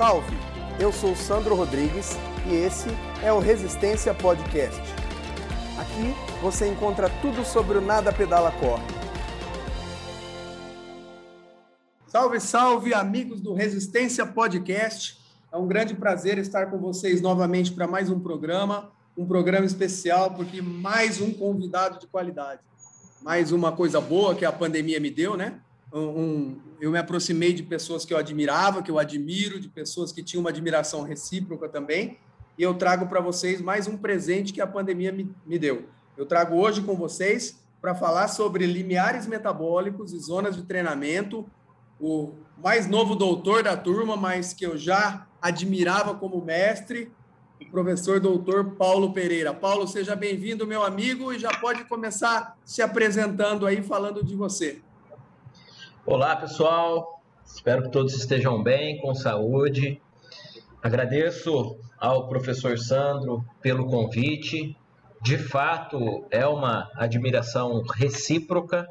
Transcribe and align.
Salve! 0.00 0.34
Eu 0.80 0.90
sou 0.90 1.14
Sandro 1.14 1.54
Rodrigues 1.54 2.16
e 2.50 2.54
esse 2.54 2.88
é 3.22 3.30
o 3.30 3.38
Resistência 3.38 4.14
Podcast. 4.14 4.80
Aqui 5.78 6.40
você 6.40 6.66
encontra 6.66 7.10
tudo 7.20 7.44
sobre 7.44 7.76
o 7.76 7.82
Nada 7.82 8.10
Pedala 8.10 8.50
Corre. 8.50 8.82
Salve, 12.06 12.40
salve, 12.40 12.94
amigos 12.94 13.42
do 13.42 13.52
Resistência 13.52 14.24
Podcast. 14.24 15.18
É 15.52 15.58
um 15.58 15.68
grande 15.68 15.92
prazer 15.92 16.38
estar 16.38 16.70
com 16.70 16.78
vocês 16.78 17.20
novamente 17.20 17.70
para 17.70 17.86
mais 17.86 18.08
um 18.08 18.18
programa, 18.18 18.90
um 19.14 19.26
programa 19.26 19.66
especial, 19.66 20.30
porque 20.30 20.62
mais 20.62 21.20
um 21.20 21.30
convidado 21.30 21.98
de 21.98 22.06
qualidade. 22.06 22.62
Mais 23.20 23.52
uma 23.52 23.70
coisa 23.70 24.00
boa 24.00 24.34
que 24.34 24.46
a 24.46 24.52
pandemia 24.52 24.98
me 24.98 25.10
deu, 25.10 25.36
né? 25.36 25.60
Um, 25.92 26.56
eu 26.80 26.90
me 26.90 26.98
aproximei 26.98 27.52
de 27.52 27.64
pessoas 27.64 28.04
que 28.04 28.14
eu 28.14 28.18
admirava, 28.18 28.82
que 28.82 28.90
eu 28.90 28.98
admiro, 28.98 29.58
de 29.58 29.68
pessoas 29.68 30.12
que 30.12 30.22
tinham 30.22 30.40
uma 30.40 30.50
admiração 30.50 31.02
recíproca 31.02 31.68
também, 31.68 32.18
e 32.56 32.62
eu 32.62 32.74
trago 32.74 33.06
para 33.06 33.20
vocês 33.20 33.60
mais 33.60 33.88
um 33.88 33.96
presente 33.96 34.52
que 34.52 34.60
a 34.60 34.66
pandemia 34.66 35.10
me, 35.10 35.34
me 35.44 35.58
deu. 35.58 35.88
Eu 36.16 36.26
trago 36.26 36.56
hoje 36.56 36.82
com 36.82 36.94
vocês 36.94 37.58
para 37.80 37.94
falar 37.94 38.28
sobre 38.28 38.66
limiares 38.66 39.26
metabólicos 39.26 40.12
e 40.12 40.18
zonas 40.18 40.54
de 40.54 40.62
treinamento, 40.62 41.44
o 41.98 42.34
mais 42.62 42.86
novo 42.86 43.14
doutor 43.14 43.62
da 43.62 43.76
turma, 43.76 44.16
mas 44.16 44.52
que 44.52 44.64
eu 44.64 44.76
já 44.76 45.26
admirava 45.40 46.14
como 46.14 46.44
mestre, 46.44 47.10
o 47.60 47.70
professor 47.70 48.20
doutor 48.20 48.76
Paulo 48.76 49.12
Pereira. 49.12 49.52
Paulo, 49.52 49.88
seja 49.88 50.14
bem-vindo, 50.14 50.66
meu 50.66 50.82
amigo, 50.82 51.32
e 51.32 51.38
já 51.38 51.50
pode 51.58 51.84
começar 51.84 52.56
se 52.64 52.80
apresentando 52.80 53.66
aí, 53.66 53.82
falando 53.82 54.24
de 54.24 54.36
você. 54.36 54.80
Olá, 56.06 56.34
pessoal. 56.34 57.20
Espero 57.44 57.82
que 57.82 57.90
todos 57.90 58.14
estejam 58.14 58.62
bem, 58.62 58.98
com 59.02 59.14
saúde. 59.14 60.00
Agradeço 60.82 61.76
ao 61.98 62.26
professor 62.26 62.78
Sandro 62.78 63.44
pelo 63.60 63.86
convite. 63.86 64.74
De 65.20 65.36
fato, 65.36 66.24
é 66.30 66.46
uma 66.46 66.90
admiração 66.94 67.82
recíproca 67.82 68.88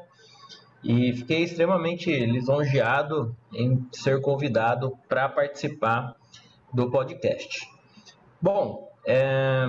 e 0.84 1.12
fiquei 1.12 1.42
extremamente 1.42 2.14
lisonjeado 2.26 3.36
em 3.52 3.84
ser 3.92 4.20
convidado 4.20 4.96
para 5.08 5.28
participar 5.28 6.14
do 6.72 6.92
podcast. 6.92 7.68
Bom, 8.40 8.88
é, 9.04 9.68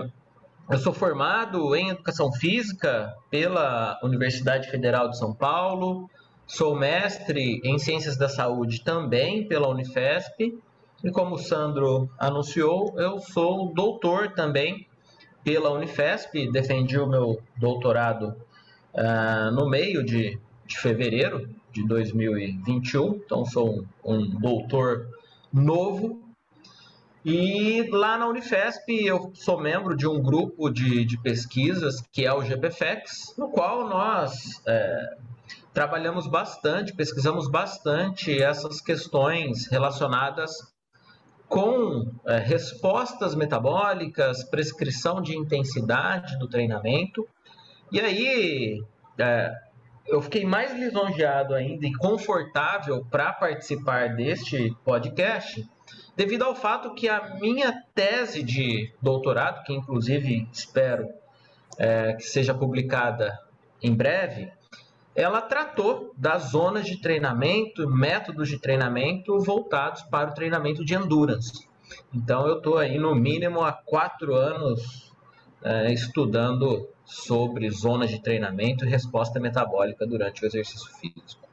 eu 0.69 0.77
sou 0.77 0.93
formado 0.93 1.75
em 1.75 1.89
Educação 1.89 2.31
Física 2.31 3.11
pela 3.31 3.99
Universidade 4.03 4.69
Federal 4.69 5.09
de 5.09 5.17
São 5.17 5.33
Paulo, 5.33 6.07
Sou 6.53 6.75
mestre 6.75 7.61
em 7.63 7.79
Ciências 7.79 8.17
da 8.17 8.27
Saúde 8.27 8.83
também 8.83 9.47
pela 9.47 9.69
Unifesp. 9.69 10.53
E 11.01 11.09
como 11.09 11.35
o 11.35 11.37
Sandro 11.37 12.09
anunciou, 12.19 12.93
eu 12.99 13.19
sou 13.19 13.73
doutor 13.73 14.33
também 14.33 14.85
pela 15.45 15.71
Unifesp. 15.71 16.51
Defendi 16.51 16.99
o 16.99 17.07
meu 17.07 17.41
doutorado 17.55 18.35
uh, 18.93 19.49
no 19.55 19.69
meio 19.69 20.03
de, 20.03 20.37
de 20.67 20.77
fevereiro 20.77 21.49
de 21.71 21.87
2021. 21.87 23.15
Então, 23.15 23.45
sou 23.45 23.85
um, 24.03 24.13
um 24.13 24.29
doutor 24.37 25.07
novo 25.53 26.21
e 27.23 27.87
lá 27.91 28.17
na 28.17 28.27
Unifesp 28.27 28.89
eu 28.89 29.31
sou 29.35 29.57
membro 29.57 29.95
de 29.95 30.05
um 30.05 30.21
grupo 30.21 30.69
de, 30.69 31.05
de 31.05 31.17
pesquisas 31.17 32.01
que 32.11 32.25
é 32.25 32.33
o 32.33 32.41
GPFEX, 32.41 33.35
no 33.37 33.47
qual 33.47 33.87
nós 33.87 34.61
é, 34.67 35.17
trabalhamos 35.73 36.27
bastante, 36.27 36.93
pesquisamos 36.93 37.49
bastante 37.49 38.41
essas 38.41 38.81
questões 38.81 39.67
relacionadas 39.67 40.51
com 41.47 42.09
é, 42.25 42.37
respostas 42.37 43.35
metabólicas, 43.35 44.43
prescrição 44.43 45.21
de 45.21 45.37
intensidade 45.37 46.37
do 46.39 46.47
treinamento. 46.47 47.27
E 47.91 47.99
aí 47.99 48.81
é, 49.17 49.53
eu 50.07 50.21
fiquei 50.21 50.45
mais 50.45 50.73
lisonjeado 50.73 51.53
ainda 51.53 51.85
e 51.85 51.93
confortável 51.93 53.05
para 53.09 53.33
participar 53.33 54.15
deste 54.15 54.75
podcast, 54.83 55.67
devido 56.15 56.43
ao 56.43 56.55
fato 56.55 56.93
que 56.93 57.09
a 57.09 57.35
minha 57.39 57.83
tese 57.93 58.43
de 58.43 58.93
doutorado, 59.01 59.63
que 59.63 59.73
inclusive 59.73 60.47
espero 60.51 61.09
é, 61.77 62.13
que 62.13 62.23
seja 62.23 62.53
publicada 62.53 63.37
em 63.81 63.93
breve, 63.93 64.51
ela 65.21 65.41
tratou 65.41 66.13
das 66.17 66.51
zonas 66.51 66.85
de 66.85 66.97
treinamento, 66.97 67.89
métodos 67.89 68.49
de 68.49 68.57
treinamento 68.57 69.39
voltados 69.39 70.01
para 70.03 70.31
o 70.31 70.33
treinamento 70.33 70.83
de 70.83 70.95
endurance. 70.95 71.67
Então, 72.13 72.47
eu 72.47 72.57
estou 72.57 72.77
aí 72.77 72.97
no 72.97 73.13
mínimo 73.13 73.61
há 73.61 73.71
quatro 73.71 74.33
anos 74.33 75.11
é, 75.63 75.93
estudando 75.93 76.87
sobre 77.05 77.69
zonas 77.69 78.09
de 78.09 78.21
treinamento 78.21 78.85
e 78.85 78.89
resposta 78.89 79.39
metabólica 79.39 80.07
durante 80.07 80.43
o 80.43 80.47
exercício 80.47 80.89
físico. 80.95 81.47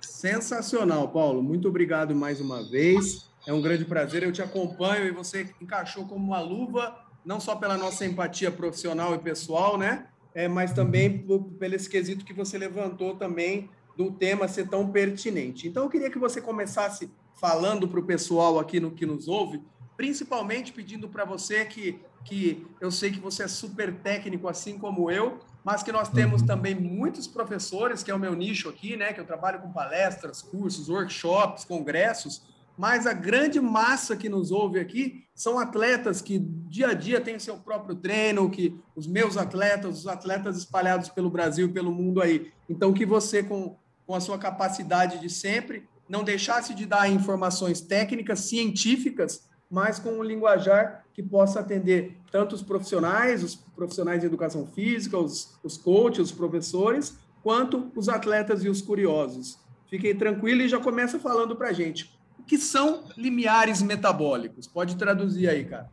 Sensacional, 0.00 1.08
Paulo. 1.08 1.42
Muito 1.42 1.68
obrigado 1.68 2.14
mais 2.14 2.40
uma 2.40 2.62
vez. 2.62 3.30
É 3.46 3.52
um 3.52 3.62
grande 3.62 3.86
prazer. 3.86 4.22
Eu 4.22 4.32
te 4.32 4.42
acompanho 4.42 5.06
e 5.06 5.10
você 5.10 5.50
encaixou 5.60 6.06
como 6.06 6.26
uma 6.26 6.40
luva, 6.40 6.94
não 7.24 7.40
só 7.40 7.56
pela 7.56 7.78
nossa 7.78 8.04
empatia 8.04 8.50
profissional 8.50 9.14
e 9.14 9.18
pessoal, 9.18 9.78
né? 9.78 10.09
É, 10.34 10.48
mas 10.48 10.72
também 10.72 11.18
pelo 11.58 11.74
esquisito 11.74 12.24
que 12.24 12.32
você 12.32 12.56
levantou 12.56 13.16
também 13.16 13.68
do 13.96 14.10
tema 14.10 14.48
ser 14.48 14.68
tão 14.68 14.90
pertinente. 14.90 15.68
Então, 15.68 15.84
eu 15.84 15.90
queria 15.90 16.10
que 16.10 16.18
você 16.18 16.40
começasse 16.40 17.10
falando 17.34 17.88
para 17.88 18.00
o 18.00 18.04
pessoal 18.04 18.58
aqui 18.58 18.78
no 18.78 18.90
que 18.90 19.06
nos 19.06 19.28
ouve, 19.28 19.62
principalmente 19.96 20.72
pedindo 20.72 21.08
para 21.08 21.24
você 21.24 21.64
que, 21.64 22.00
que 22.24 22.66
eu 22.80 22.90
sei 22.90 23.10
que 23.10 23.20
você 23.20 23.42
é 23.42 23.48
super 23.48 23.94
técnico, 23.96 24.48
assim 24.48 24.78
como 24.78 25.10
eu, 25.10 25.38
mas 25.62 25.82
que 25.82 25.92
nós 25.92 26.08
temos 26.08 26.40
uhum. 26.40 26.46
também 26.46 26.74
muitos 26.74 27.26
professores, 27.26 28.02
que 28.02 28.10
é 28.10 28.14
o 28.14 28.18
meu 28.18 28.34
nicho 28.34 28.68
aqui, 28.68 28.96
né? 28.96 29.12
Que 29.12 29.20
eu 29.20 29.26
trabalho 29.26 29.60
com 29.60 29.70
palestras, 29.70 30.40
cursos, 30.40 30.88
workshops, 30.88 31.64
congressos, 31.64 32.42
mas 32.80 33.06
a 33.06 33.12
grande 33.12 33.60
massa 33.60 34.16
que 34.16 34.26
nos 34.26 34.50
ouve 34.50 34.80
aqui 34.80 35.26
são 35.34 35.58
atletas 35.58 36.22
que 36.22 36.38
dia 36.38 36.88
a 36.88 36.94
dia 36.94 37.20
têm 37.20 37.38
seu 37.38 37.58
próprio 37.58 37.94
treino, 37.94 38.48
que 38.48 38.74
os 38.96 39.06
meus 39.06 39.36
atletas, 39.36 39.98
os 39.98 40.06
atletas 40.06 40.56
espalhados 40.56 41.10
pelo 41.10 41.28
Brasil 41.28 41.66
e 41.66 41.72
pelo 41.72 41.92
mundo 41.92 42.22
aí. 42.22 42.50
Então, 42.70 42.94
que 42.94 43.04
você, 43.04 43.42
com, 43.42 43.76
com 44.06 44.14
a 44.14 44.20
sua 44.20 44.38
capacidade 44.38 45.18
de 45.18 45.28
sempre, 45.28 45.86
não 46.08 46.24
deixasse 46.24 46.72
de 46.72 46.86
dar 46.86 47.06
informações 47.06 47.82
técnicas, 47.82 48.40
científicas, 48.40 49.46
mas 49.70 49.98
com 49.98 50.12
um 50.12 50.22
linguajar 50.22 51.04
que 51.12 51.22
possa 51.22 51.60
atender 51.60 52.16
tanto 52.32 52.54
os 52.54 52.62
profissionais, 52.62 53.44
os 53.44 53.56
profissionais 53.56 54.20
de 54.20 54.26
educação 54.26 54.66
física, 54.66 55.18
os, 55.18 55.54
os 55.62 55.76
coaches, 55.76 56.30
os 56.30 56.32
professores, 56.32 57.18
quanto 57.42 57.92
os 57.94 58.08
atletas 58.08 58.64
e 58.64 58.70
os 58.70 58.80
curiosos. 58.80 59.58
Fiquem 59.90 60.16
tranquilos 60.16 60.64
e 60.64 60.68
já 60.70 60.80
começa 60.80 61.18
falando 61.18 61.54
para 61.54 61.68
a 61.68 61.72
gente 61.74 62.18
que 62.46 62.58
são 62.58 63.04
limiares 63.16 63.82
metabólicos? 63.82 64.66
Pode 64.66 64.96
traduzir 64.96 65.48
aí, 65.48 65.64
cara. 65.64 65.90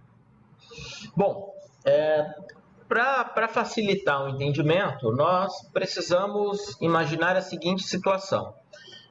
Bom, 1.15 1.53
é, 1.85 2.25
para 2.87 3.47
facilitar 3.47 4.23
o 4.23 4.29
entendimento, 4.29 5.11
nós 5.11 5.53
precisamos 5.73 6.77
imaginar 6.81 7.35
a 7.35 7.41
seguinte 7.41 7.83
situação. 7.83 8.53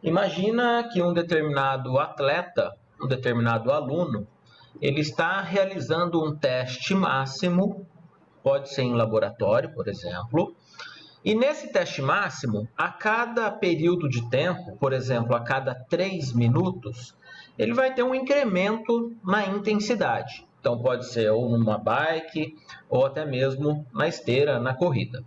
Imagina 0.03 0.89
que 0.93 1.03
um 1.03 1.13
determinado 1.13 1.99
atleta, 1.99 2.77
um 3.01 3.07
determinado 3.07 3.73
aluno, 3.73 4.27
ele 4.81 5.01
está 5.01 5.41
realizando 5.41 6.23
um 6.23 6.37
teste 6.37 6.95
máximo, 6.95 7.87
pode 8.43 8.69
ser 8.69 8.83
em 8.83 8.95
laboratório, 8.95 9.73
por 9.75 9.89
exemplo, 9.89 10.55
e 11.25 11.35
nesse 11.35 11.73
teste 11.73 12.01
máximo, 12.01 12.69
a 12.79 12.89
cada 12.89 13.51
período 13.51 14.09
de 14.09 14.31
tempo, 14.31 14.77
por 14.77 14.93
exemplo, 14.93 15.35
a 15.35 15.41
cada 15.41 15.75
três 15.75 16.33
minutos, 16.33 17.17
ele 17.59 17.73
vai 17.73 17.95
ter 17.95 18.03
um 18.03 18.15
incremento 18.15 19.15
na 19.25 19.47
intensidade. 19.47 20.47
Então 20.61 20.81
pode 20.81 21.07
ser 21.07 21.31
ou 21.31 21.49
numa 21.49 21.79
bike 21.79 22.57
ou 22.89 23.07
até 23.07 23.25
mesmo 23.25 23.87
na 23.93 24.09
esteira, 24.09 24.59
na 24.59 24.75
corrida. 24.75 25.25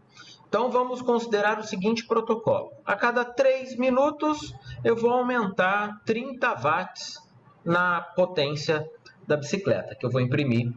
Então 0.47 0.69
vamos 0.69 1.01
considerar 1.01 1.59
o 1.59 1.63
seguinte 1.63 2.05
protocolo: 2.05 2.71
a 2.85 2.95
cada 2.95 3.23
3 3.23 3.77
minutos 3.77 4.53
eu 4.83 4.95
vou 4.95 5.11
aumentar 5.11 6.01
30 6.05 6.53
watts 6.55 7.17
na 7.63 8.01
potência 8.01 8.89
da 9.27 9.37
bicicleta 9.37 9.95
que 9.95 10.05
eu 10.05 10.09
vou 10.09 10.19
imprimir 10.19 10.73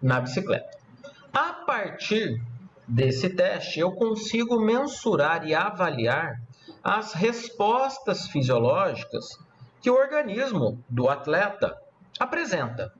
na 0.00 0.20
bicicleta. 0.20 0.78
A 1.32 1.52
partir 1.66 2.40
desse 2.86 3.30
teste, 3.30 3.80
eu 3.80 3.92
consigo 3.92 4.60
mensurar 4.60 5.46
e 5.48 5.54
avaliar 5.54 6.40
as 6.82 7.14
respostas 7.14 8.28
fisiológicas 8.28 9.38
que 9.84 9.90
o 9.90 9.98
organismo 9.98 10.82
do 10.88 11.10
atleta 11.10 11.76
apresenta. 12.18 12.90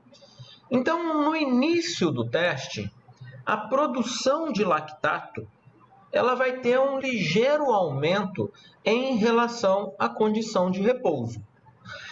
Então, 0.69 1.23
no 1.23 1.35
início 1.35 2.11
do 2.11 2.29
teste, 2.29 2.93
a 3.43 3.57
produção 3.57 4.51
de 4.51 4.63
lactato 4.63 5.47
ela 6.13 6.35
vai 6.35 6.59
ter 6.59 6.79
um 6.79 6.99
ligeiro 6.99 7.71
aumento 7.71 8.53
em 8.85 9.17
relação 9.17 9.95
à 9.97 10.07
condição 10.07 10.69
de 10.69 10.79
repouso. 10.79 11.43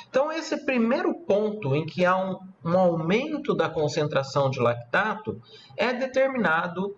Então, 0.09 0.31
esse 0.31 0.65
primeiro 0.65 1.13
ponto 1.19 1.75
em 1.75 1.85
que 1.85 2.03
há 2.03 2.17
um, 2.17 2.39
um 2.65 2.75
aumento 2.75 3.53
da 3.53 3.69
concentração 3.69 4.49
de 4.49 4.59
lactato 4.59 5.39
é 5.77 5.93
determinado 5.93 6.95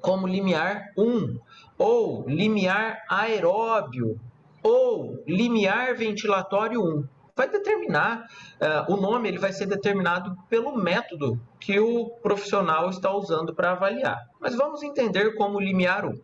como 0.00 0.28
limiar 0.28 0.92
1, 0.96 1.40
ou 1.76 2.24
limiar 2.28 3.02
aeróbio, 3.08 4.16
ou 4.62 5.22
limiar 5.26 5.94
ventilatório 5.96 6.82
1. 6.82 7.04
Vai 7.36 7.48
determinar, 7.48 8.26
uh, 8.60 8.92
o 8.92 8.96
nome 8.96 9.28
ele 9.28 9.38
vai 9.38 9.52
ser 9.52 9.66
determinado 9.66 10.36
pelo 10.48 10.76
método 10.76 11.40
que 11.58 11.78
o 11.78 12.10
profissional 12.22 12.90
está 12.90 13.10
usando 13.14 13.54
para 13.54 13.72
avaliar. 13.72 14.18
Mas 14.38 14.54
vamos 14.54 14.82
entender 14.82 15.34
como 15.36 15.60
limiar 15.60 16.04
1. 16.04 16.20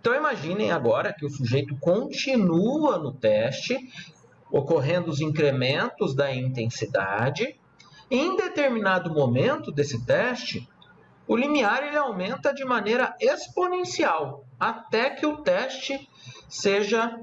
Então 0.00 0.14
imaginem 0.14 0.70
agora 0.70 1.12
que 1.12 1.26
o 1.26 1.28
sujeito 1.28 1.76
continua 1.78 2.96
no 2.96 3.12
teste, 3.12 3.76
ocorrendo 4.50 5.10
os 5.10 5.20
incrementos 5.20 6.14
da 6.14 6.32
intensidade. 6.32 7.58
Em 8.10 8.36
determinado 8.36 9.12
momento 9.12 9.72
desse 9.72 10.06
teste, 10.06 10.66
o 11.26 11.36
limiar 11.36 11.82
ele 11.82 11.96
aumenta 11.96 12.54
de 12.54 12.64
maneira 12.64 13.16
exponencial 13.20 14.44
até 14.58 15.10
que 15.10 15.26
o 15.26 15.38
teste 15.38 16.08
seja 16.48 17.18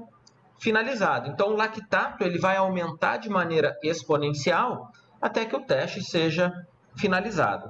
finalizado. 0.58 1.30
Então, 1.30 1.48
o 1.48 1.56
lactato 1.56 2.24
ele 2.24 2.38
vai 2.38 2.56
aumentar 2.56 3.18
de 3.18 3.28
maneira 3.28 3.78
exponencial 3.82 4.90
até 5.20 5.44
que 5.44 5.56
o 5.56 5.60
teste 5.60 6.02
seja 6.02 6.52
finalizado. 6.96 7.68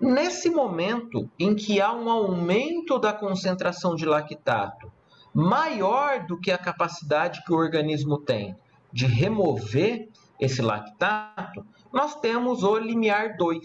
Nesse 0.00 0.48
momento 0.48 1.28
em 1.38 1.54
que 1.54 1.80
há 1.80 1.92
um 1.92 2.08
aumento 2.08 2.98
da 2.98 3.12
concentração 3.12 3.94
de 3.94 4.06
lactato 4.06 4.90
maior 5.32 6.26
do 6.26 6.38
que 6.38 6.50
a 6.50 6.58
capacidade 6.58 7.44
que 7.44 7.52
o 7.52 7.56
organismo 7.56 8.18
tem 8.18 8.56
de 8.92 9.06
remover 9.06 10.08
esse 10.40 10.62
lactato, 10.62 11.64
nós 11.92 12.16
temos 12.16 12.62
o 12.62 12.78
limiar 12.78 13.36
2. 13.36 13.60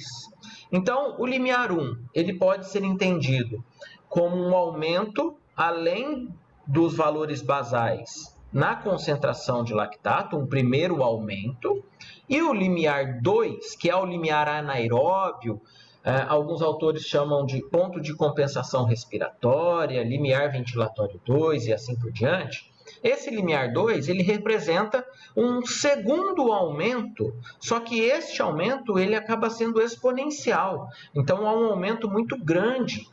Então, 0.71 1.15
o 1.17 1.25
limiar 1.25 1.71
1, 1.71 2.05
ele 2.13 2.33
pode 2.33 2.69
ser 2.69 2.83
entendido 2.83 3.63
como 4.09 4.35
um 4.35 4.55
aumento 4.55 5.37
além 5.55 6.29
dos 6.67 6.95
valores 6.95 7.41
basais 7.41 8.35
na 8.55 8.73
concentração 8.73 9.65
de 9.65 9.73
lactato, 9.73 10.37
um 10.37 10.47
primeiro 10.47 11.03
aumento, 11.03 11.83
e 12.29 12.41
o 12.41 12.53
limiar 12.53 13.21
2, 13.21 13.75
que 13.75 13.89
é 13.89 13.95
o 13.95 14.05
limiar 14.05 14.47
anaeróbio, 14.47 15.61
é, 16.01 16.21
alguns 16.21 16.61
autores 16.61 17.03
chamam 17.03 17.45
de 17.45 17.61
ponto 17.69 17.99
de 17.99 18.15
compensação 18.15 18.85
respiratória, 18.85 20.01
limiar 20.03 20.53
ventilatório 20.53 21.19
2 21.25 21.65
e 21.65 21.73
assim 21.73 21.99
por 21.99 22.13
diante. 22.13 22.71
Esse 23.03 23.29
limiar 23.29 23.73
2, 23.73 24.07
ele 24.07 24.23
representa 24.23 25.05
um 25.35 25.65
segundo 25.65 26.53
aumento, 26.53 27.35
só 27.59 27.81
que 27.81 27.99
este 27.99 28.41
aumento 28.41 28.97
ele 28.97 29.15
acaba 29.15 29.49
sendo 29.49 29.81
exponencial. 29.81 30.87
Então 31.13 31.45
há 31.45 31.53
um 31.53 31.65
aumento 31.65 32.09
muito 32.09 32.37
grande 32.37 33.05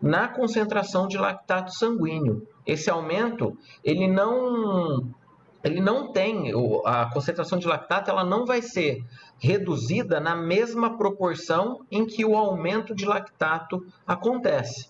na 0.00 0.28
concentração 0.28 1.06
de 1.06 1.18
lactato 1.18 1.72
sanguíneo. 1.72 2.46
Esse 2.66 2.90
aumento, 2.90 3.56
ele 3.84 4.06
não 4.06 5.12
ele 5.62 5.80
não 5.80 6.10
tem 6.10 6.52
a 6.86 7.10
concentração 7.12 7.58
de 7.58 7.66
lactato, 7.66 8.10
ela 8.10 8.24
não 8.24 8.46
vai 8.46 8.62
ser 8.62 9.04
reduzida 9.38 10.18
na 10.18 10.34
mesma 10.34 10.96
proporção 10.96 11.84
em 11.90 12.06
que 12.06 12.24
o 12.24 12.34
aumento 12.34 12.94
de 12.94 13.04
lactato 13.04 13.84
acontece. 14.06 14.88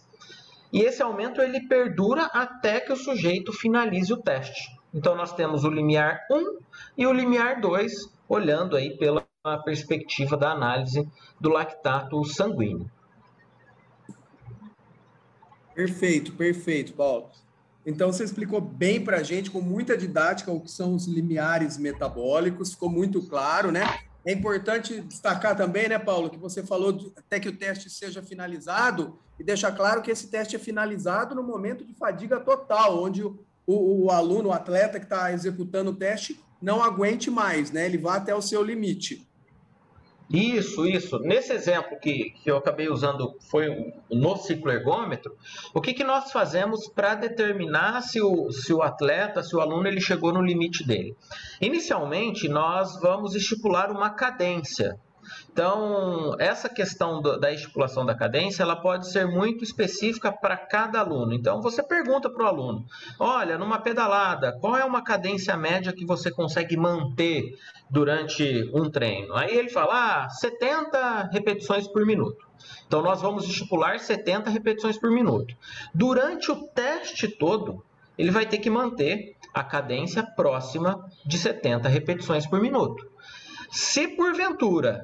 E 0.73 0.81
esse 0.83 1.03
aumento 1.03 1.41
ele 1.41 1.67
perdura 1.67 2.27
até 2.27 2.79
que 2.79 2.93
o 2.93 2.97
sujeito 2.97 3.53
finalize 3.53 4.13
o 4.13 4.17
teste. 4.17 4.71
Então 4.95 5.17
nós 5.17 5.33
temos 5.33 5.65
o 5.65 5.71
limiar 5.71 6.21
1 6.31 6.59
e 6.97 7.07
o 7.07 7.13
limiar 7.13 7.61
2, 7.61 7.93
olhando 8.29 8.77
aí 8.77 8.97
pela 8.97 9.27
perspectiva 9.65 10.37
da 10.37 10.53
análise 10.53 11.09
do 11.41 11.49
lactato 11.51 12.25
sanguíneo. 12.25 12.89
Perfeito, 15.81 16.33
perfeito, 16.33 16.93
Paulo. 16.93 17.31
Então, 17.87 18.13
você 18.13 18.23
explicou 18.23 18.61
bem 18.61 19.03
para 19.03 19.17
a 19.17 19.23
gente, 19.23 19.51
com 19.51 19.63
muita 19.63 19.97
didática, 19.97 20.53
o 20.53 20.61
que 20.61 20.71
são 20.71 20.95
os 20.95 21.07
limiares 21.07 21.79
metabólicos, 21.79 22.73
ficou 22.73 22.91
muito 22.91 23.23
claro, 23.23 23.73
né? 23.73 24.01
É 24.23 24.31
importante 24.31 25.01
destacar 25.01 25.57
também, 25.57 25.89
né, 25.89 25.99
Paulo, 25.99 26.29
que 26.29 26.37
você 26.37 26.63
falou 26.63 26.93
de, 26.93 27.11
até 27.17 27.41
que 27.41 27.49
o 27.49 27.57
teste 27.57 27.89
seja 27.89 28.23
finalizado 28.23 29.19
e 29.39 29.43
deixar 29.43 29.73
claro 29.73 30.03
que 30.03 30.11
esse 30.11 30.29
teste 30.29 30.55
é 30.55 30.59
finalizado 30.59 31.35
no 31.35 31.43
momento 31.43 31.83
de 31.83 31.95
fadiga 31.95 32.39
total, 32.39 33.03
onde 33.03 33.25
o, 33.25 33.43
o, 33.67 34.05
o 34.05 34.11
aluno, 34.11 34.51
o 34.51 34.53
atleta 34.53 34.99
que 34.99 35.07
está 35.07 35.33
executando 35.33 35.93
o 35.93 35.97
teste, 35.97 36.39
não 36.61 36.83
aguente 36.83 37.31
mais, 37.31 37.71
né? 37.71 37.87
Ele 37.87 37.97
vai 37.97 38.19
até 38.19 38.35
o 38.35 38.43
seu 38.43 38.63
limite. 38.63 39.27
Isso, 40.33 40.87
isso. 40.87 41.19
Nesse 41.19 41.53
exemplo 41.53 41.99
que, 41.99 42.31
que 42.31 42.49
eu 42.49 42.57
acabei 42.57 42.89
usando 42.89 43.37
foi 43.51 43.93
no 44.09 44.37
ciclo 44.37 44.71
ergômetro, 44.71 45.37
o 45.75 45.81
que, 45.81 45.93
que 45.93 46.05
nós 46.05 46.31
fazemos 46.31 46.89
para 46.89 47.17
determinar 47.17 48.01
se 48.03 48.23
o, 48.23 48.49
se 48.53 48.73
o 48.73 48.81
atleta, 48.81 49.43
se 49.43 49.57
o 49.57 49.61
aluno, 49.61 49.89
ele 49.89 50.01
chegou 50.01 50.33
no 50.33 50.41
limite 50.41 50.87
dele? 50.87 51.17
Inicialmente, 51.61 52.49
nós 52.49 53.01
vamos 53.01 53.35
estipular 53.35 53.91
uma 53.91 54.11
cadência. 54.11 54.97
Então, 55.53 56.35
essa 56.39 56.69
questão 56.69 57.21
do, 57.21 57.39
da 57.39 57.53
estipulação 57.53 58.07
da 58.07 58.15
cadência, 58.15 58.63
ela 58.63 58.77
pode 58.77 59.11
ser 59.11 59.27
muito 59.27 59.65
específica 59.65 60.31
para 60.31 60.57
cada 60.57 61.01
aluno. 61.01 61.33
Então, 61.33 61.61
você 61.61 61.83
pergunta 61.83 62.31
para 62.31 62.45
o 62.45 62.47
aluno, 62.47 62.87
olha, 63.19 63.59
numa 63.59 63.79
pedalada, 63.79 64.57
qual 64.61 64.77
é 64.77 64.85
uma 64.85 65.03
cadência 65.03 65.57
média 65.57 65.93
que 65.93 66.07
você 66.07 66.31
consegue 66.31 66.77
manter 66.77 67.59
durante 67.89 68.71
um 68.73 68.89
treino? 68.89 69.35
Aí 69.35 69.57
ele 69.57 69.69
fala, 69.69 70.25
ah, 70.25 70.29
70 70.31 71.31
repetições 71.33 71.87
por 71.89 72.07
minuto. 72.07 72.49
Então, 72.87 73.03
nós 73.03 73.21
vamos 73.21 73.45
estipular 73.45 73.99
70 73.99 74.51
repetições 74.51 74.99
por 74.99 75.11
minuto. 75.11 75.55
Durante 75.95 76.51
o 76.51 76.69
teste 76.69 77.29
todo, 77.29 77.85
ele 78.17 78.31
vai 78.31 78.47
ter 78.47 78.59
que 78.59 78.69
manter 78.69 79.37
a 79.53 79.65
cadência 79.65 80.23
próxima 80.23 81.05
de 81.25 81.39
70 81.39 81.89
repetições 81.89 82.47
por 82.47 82.61
minuto. 82.61 83.09
Se 83.71 84.09
porventura 84.09 85.01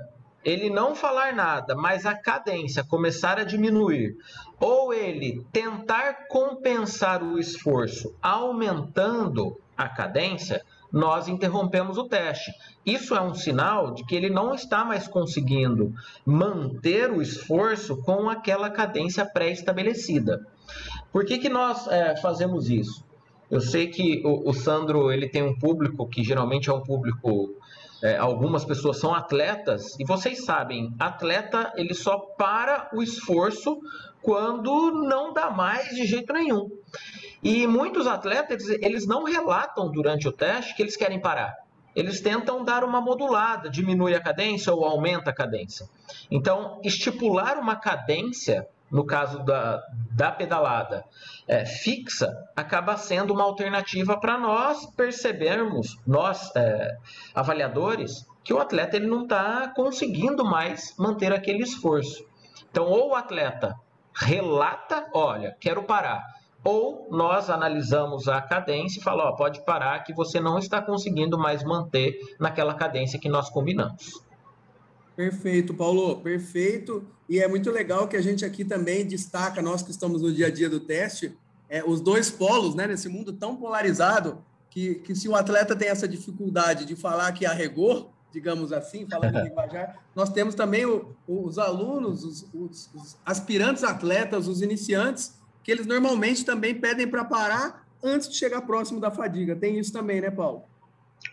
ele 0.47 0.71
não 0.71 0.95
falar 0.95 1.35
nada, 1.35 1.75
mas 1.75 2.07
a 2.07 2.15
cadência 2.15 2.85
começar 2.85 3.37
a 3.37 3.43
diminuir, 3.43 4.17
ou 4.61 4.95
ele 4.95 5.45
tentar 5.53 6.29
compensar 6.29 7.21
o 7.21 7.37
esforço 7.37 8.15
aumentando 8.23 9.61
a 9.77 9.89
cadência, 9.89 10.65
nós 10.93 11.27
interrompemos 11.27 11.99
o 11.99 12.05
teste. 12.05 12.53
Isso 12.87 13.17
é 13.17 13.21
um 13.21 13.35
sinal 13.35 13.93
de 13.93 14.05
que 14.05 14.15
ele 14.15 14.31
não 14.31 14.55
está 14.55 14.85
mais 14.85 15.09
conseguindo 15.09 15.93
manter 16.25 17.11
o 17.11 17.21
esforço 17.21 17.97
com 18.03 18.31
aquela 18.31 18.71
cadência 18.71 19.27
pré-estabelecida. 19.27 20.47
Por 21.13 21.25
que, 21.25 21.39
que 21.39 21.49
nós 21.49 21.89
é, 21.89 22.17
fazemos 22.19 22.71
isso? 22.71 23.05
Eu 23.51 23.61
sei 23.61 23.89
que 23.89 24.23
o, 24.25 24.51
o 24.51 24.55
Sandro 24.55 25.11
ele 25.11 25.29
tem 25.29 25.43
um 25.43 25.59
público 25.59 26.07
que 26.09 26.23
geralmente 26.23 26.71
é 26.71 26.73
um 26.73 26.83
público 26.83 27.53
é, 28.03 28.17
algumas 28.17 28.65
pessoas 28.65 28.99
são 28.99 29.15
atletas 29.15 29.99
e 29.99 30.05
vocês 30.05 30.45
sabem, 30.45 30.95
atleta 30.99 31.73
ele 31.77 31.95
só 31.95 32.19
para 32.19 32.91
o 32.93 33.03
esforço 33.03 33.79
quando 34.23 34.91
não 34.91 35.33
dá 35.33 35.51
mais 35.51 35.89
de 35.91 36.05
jeito 36.05 36.33
nenhum. 36.33 36.69
E 37.43 37.67
muitos 37.67 38.07
atletas 38.07 38.69
eles 38.69 39.07
não 39.07 39.25
relatam 39.25 39.91
durante 39.91 40.27
o 40.29 40.33
teste 40.33 40.75
que 40.75 40.83
eles 40.83 40.97
querem 40.97 41.21
parar. 41.21 41.55
Eles 41.95 42.21
tentam 42.21 42.63
dar 42.63 42.85
uma 42.85 43.01
modulada, 43.01 43.71
diminui 43.71 44.15
a 44.15 44.21
cadência 44.21 44.75
ou 44.75 44.85
aumenta 44.85 45.31
a 45.31 45.35
cadência. 45.35 45.89
Então, 46.31 46.79
estipular 46.85 47.59
uma 47.59 47.77
cadência 47.77 48.67
no 48.91 49.05
caso 49.05 49.43
da, 49.45 49.83
da 50.13 50.31
pedalada 50.31 51.05
é, 51.49 51.65
fixa, 51.65 52.33
acaba 52.55 52.97
sendo 52.97 53.33
uma 53.33 53.45
alternativa 53.45 54.19
para 54.19 54.39
nós 54.39 54.87
percebermos, 54.95 55.99
nós 56.07 56.55
é, 56.57 56.97
avaliadores, 57.35 58.27
que 58.45 58.55
o 58.55 58.59
atleta 58.59 58.97
ele 58.97 59.07
não 59.07 59.25
está 59.25 59.73
conseguindo 59.75 60.45
mais 60.45 60.95
manter 60.97 61.33
aquele 61.33 61.63
esforço. 61.63 62.25
Então, 62.71 62.87
ou 62.87 63.11
o 63.11 63.15
atleta 63.15 63.75
relata, 64.15 65.09
olha, 65.13 65.57
quero 65.61 65.83
parar, 65.83 66.23
ou 66.63 67.09
nós 67.11 67.51
analisamos 67.51 68.29
a 68.29 68.41
cadência 68.41 68.99
e 68.99 69.03
falamos, 69.03 69.37
pode 69.37 69.65
parar 69.65 70.03
que 70.05 70.13
você 70.13 70.41
não 70.41 70.59
está 70.59 70.83
conseguindo 70.83 71.39
mais 71.39 71.63
manter 71.63 72.19
naquela 72.41 72.75
cadência 72.75 73.19
que 73.19 73.29
nós 73.29 73.49
combinamos. 73.51 74.21
Perfeito, 75.15 75.75
Paulo, 75.75 76.17
perfeito. 76.17 77.07
E 77.29 77.41
é 77.41 77.49
muito 77.49 77.71
legal 77.71 78.07
que 78.07 78.17
a 78.17 78.23
gente 78.23 78.45
aqui 78.45 78.65
também 78.65 79.07
destaca, 79.07 79.61
nós 79.61 79.83
que 79.83 79.91
estamos 79.91 80.23
no 80.23 80.33
dia 80.33 80.47
a 80.47 80.51
dia 80.51 80.69
do 80.69 80.81
teste, 80.81 81.37
é, 81.69 81.83
os 81.85 82.01
dois 82.01 82.31
polos, 82.31 82.75
né, 82.75 82.87
nesse 82.87 83.09
mundo 83.09 83.33
tão 83.33 83.57
polarizado, 83.57 84.45
que, 84.71 84.97
que 84.97 85.15
se 85.15 85.29
o 85.29 85.35
atleta 85.35 85.75
tem 85.75 85.89
essa 85.89 86.07
dificuldade 86.07 86.85
de 86.85 86.95
falar 86.95 87.33
que 87.33 87.47
arregou, 87.47 88.13
digamos 88.31 88.73
assim, 88.73 89.07
falando 89.09 89.39
em 89.39 89.45
linguajar, 89.45 89.99
nós 90.15 90.29
temos 90.31 90.55
também 90.55 90.85
o, 90.85 91.17
os 91.27 91.59
alunos, 91.59 92.23
os, 92.23 92.47
os, 92.55 92.91
os 92.95 93.17
aspirantes 93.25 93.83
atletas, 93.83 94.47
os 94.47 94.61
iniciantes, 94.61 95.35
que 95.65 95.73
eles 95.73 95.87
normalmente 95.87 96.45
também 96.45 96.75
pedem 96.75 97.09
para 97.09 97.25
parar 97.25 97.89
antes 98.03 98.29
de 98.29 98.37
chegar 98.37 98.61
próximo 98.63 99.01
da 99.01 99.11
fadiga. 99.11 99.57
Tem 99.57 99.79
isso 99.79 99.93
também, 99.93 100.21
né, 100.21 100.31
Paulo? 100.31 100.63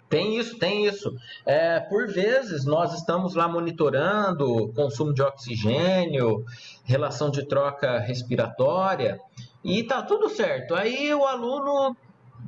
Tem 0.09 0.37
isso, 0.37 0.59
tem 0.59 0.85
isso. 0.85 1.11
É, 1.45 1.79
por 1.79 2.07
vezes, 2.07 2.65
nós 2.65 2.93
estamos 2.93 3.33
lá 3.33 3.47
monitorando 3.47 4.71
consumo 4.75 5.13
de 5.13 5.23
oxigênio, 5.23 6.45
relação 6.83 7.31
de 7.31 7.47
troca 7.47 7.97
respiratória, 7.99 9.19
e 9.63 9.83
tá 9.83 10.03
tudo 10.03 10.29
certo. 10.29 10.75
Aí 10.75 11.13
o 11.13 11.25
aluno, 11.25 11.95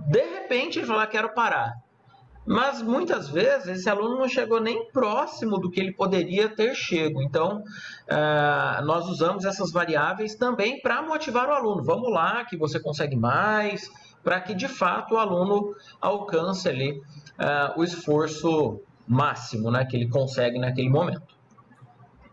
de 0.08 0.22
repente, 0.22 0.78
ele 0.78 0.86
fala: 0.86 1.08
quero 1.08 1.34
parar. 1.34 1.74
Mas 2.46 2.80
muitas 2.80 3.28
vezes 3.28 3.80
esse 3.80 3.90
aluno 3.90 4.20
não 4.20 4.30
chegou 4.30 4.62
nem 4.62 4.86
próximo 4.92 5.58
do 5.58 5.72
que 5.72 5.80
ele 5.80 5.92
poderia 5.92 6.48
ter 6.48 6.76
chego. 6.76 7.24
Então, 7.24 7.64
uh, 7.64 8.86
nós 8.86 9.08
usamos 9.08 9.46
essas 9.46 9.72
variáveis 9.72 10.36
também 10.36 10.80
para 10.80 11.02
motivar 11.02 11.50
o 11.50 11.54
aluno. 11.54 11.84
Vamos 11.84 12.12
lá, 12.12 12.46
que 12.46 12.56
você 12.56 12.80
consegue 12.80 13.16
mais, 13.16 13.90
para 14.26 14.42
que 14.42 14.56
de 14.56 14.68
fato 14.68 15.14
o 15.14 15.18
aluno 15.18 15.76
alcance 16.02 16.68
ali 16.68 16.94
uh, 16.94 17.80
o 17.80 17.84
esforço 17.84 18.82
máximo 19.08 19.70
né, 19.70 19.86
que 19.86 19.96
ele 19.96 20.10
consegue 20.10 20.58
naquele 20.58 20.90
momento. 20.90 21.22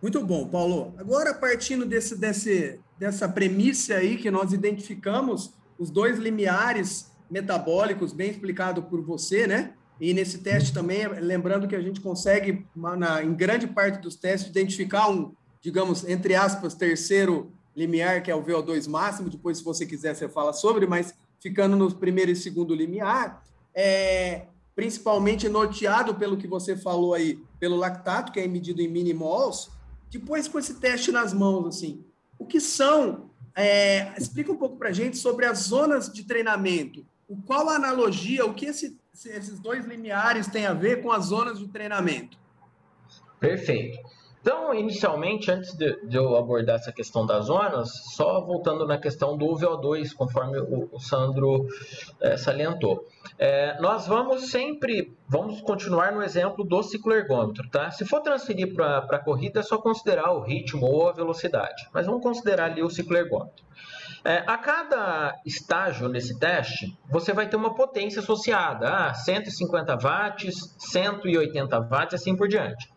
Muito 0.00 0.24
bom, 0.24 0.48
Paulo. 0.48 0.94
Agora, 0.96 1.34
partindo 1.34 1.84
desse, 1.84 2.18
desse, 2.18 2.80
dessa 2.98 3.28
premissa 3.28 3.96
aí 3.96 4.16
que 4.16 4.30
nós 4.30 4.54
identificamos, 4.54 5.52
os 5.78 5.90
dois 5.90 6.18
limiares 6.18 7.12
metabólicos, 7.30 8.12
bem 8.12 8.30
explicado 8.30 8.82
por 8.84 9.02
você, 9.02 9.46
né? 9.46 9.74
E 10.00 10.14
nesse 10.14 10.38
teste 10.38 10.72
também, 10.72 11.06
lembrando 11.20 11.68
que 11.68 11.76
a 11.76 11.80
gente 11.80 12.00
consegue, 12.00 12.66
na, 12.74 13.22
em 13.22 13.34
grande 13.34 13.66
parte 13.66 14.00
dos 14.00 14.16
testes, 14.16 14.50
identificar 14.50 15.08
um, 15.08 15.32
digamos, 15.60 16.08
entre 16.08 16.34
aspas, 16.34 16.74
terceiro 16.74 17.52
limiar, 17.76 18.22
que 18.22 18.30
é 18.30 18.34
o 18.34 18.42
VO2 18.42 18.88
máximo. 18.88 19.30
Depois, 19.30 19.58
se 19.58 19.64
você 19.64 19.86
quiser, 19.86 20.14
você 20.14 20.28
fala 20.28 20.52
sobre, 20.52 20.86
mas 20.86 21.14
ficando 21.42 21.76
no 21.76 21.92
primeiro 21.92 22.30
e 22.30 22.36
segundo 22.36 22.74
limiar, 22.74 23.42
é, 23.74 24.46
principalmente 24.76 25.48
norteado 25.48 26.14
pelo 26.14 26.36
que 26.36 26.46
você 26.46 26.76
falou 26.76 27.14
aí, 27.14 27.42
pelo 27.58 27.76
lactato, 27.76 28.30
que 28.30 28.38
é 28.38 28.46
medido 28.46 28.80
em 28.80 28.88
minimols. 28.88 29.70
Depois, 30.08 30.46
com 30.46 30.58
esse 30.58 30.74
teste 30.74 31.10
nas 31.10 31.32
mãos, 31.32 31.66
assim, 31.66 32.04
o 32.38 32.46
que 32.46 32.60
são? 32.60 33.30
É, 33.54 34.14
explica 34.16 34.52
um 34.52 34.56
pouco 34.56 34.76
para 34.76 34.90
a 34.90 34.92
gente 34.92 35.18
sobre 35.18 35.44
as 35.44 35.58
zonas 35.58 36.10
de 36.10 36.24
treinamento. 36.24 37.04
O 37.28 37.36
qual 37.36 37.68
a 37.68 37.74
analogia, 37.74 38.46
o 38.46 38.54
que 38.54 38.66
esse 38.66 38.96
esses 39.26 39.60
dois 39.60 39.84
limiares 39.84 40.46
têm 40.46 40.64
a 40.64 40.72
ver 40.72 41.02
com 41.02 41.12
as 41.12 41.26
zonas 41.26 41.58
de 41.58 41.68
treinamento? 41.68 42.38
Perfeito. 43.38 43.98
Então, 44.42 44.74
inicialmente, 44.74 45.52
antes 45.52 45.72
de, 45.74 46.04
de, 46.04 46.16
eu 46.16 46.36
abordar 46.36 46.74
essa 46.74 46.90
questão 46.92 47.24
das 47.24 47.46
zonas, 47.46 47.92
só 48.16 48.40
voltando 48.40 48.84
na 48.84 48.98
questão 48.98 49.36
do 49.38 49.46
VO2, 49.54 50.12
conforme 50.14 50.58
o, 50.58 50.88
o 50.90 50.98
Sandro 50.98 51.68
é, 52.20 52.36
salientou. 52.36 53.06
É, 53.38 53.80
nós 53.80 54.08
vamos 54.08 54.50
sempre, 54.50 55.16
vamos 55.28 55.60
continuar 55.60 56.10
no 56.10 56.24
exemplo 56.24 56.64
do 56.64 56.82
ciclo 56.82 57.12
ergômetro, 57.12 57.70
tá? 57.70 57.92
Se 57.92 58.04
for 58.04 58.20
transferir 58.20 58.74
para 58.74 58.98
a 58.98 59.18
corrida, 59.20 59.60
é 59.60 59.62
só 59.62 59.78
considerar 59.78 60.32
o 60.32 60.40
ritmo 60.40 60.86
ou 60.86 61.08
a 61.08 61.12
velocidade, 61.12 61.88
mas 61.94 62.06
vamos 62.06 62.20
considerar 62.20 62.72
ali 62.72 62.82
o 62.82 62.90
ciclo 62.90 63.16
ergômetro. 63.16 63.64
É, 64.24 64.44
a 64.46 64.56
cada 64.56 65.40
estágio 65.44 66.08
nesse 66.08 66.38
teste, 66.38 66.96
você 67.08 67.32
vai 67.32 67.48
ter 67.48 67.56
uma 67.56 67.74
potência 67.74 68.20
associada 68.20 68.88
a 68.88 69.10
ah, 69.10 69.14
150 69.14 69.96
watts, 69.96 70.74
180 70.78 71.80
watts, 71.80 72.14
assim 72.14 72.36
por 72.36 72.48
diante. 72.48 72.91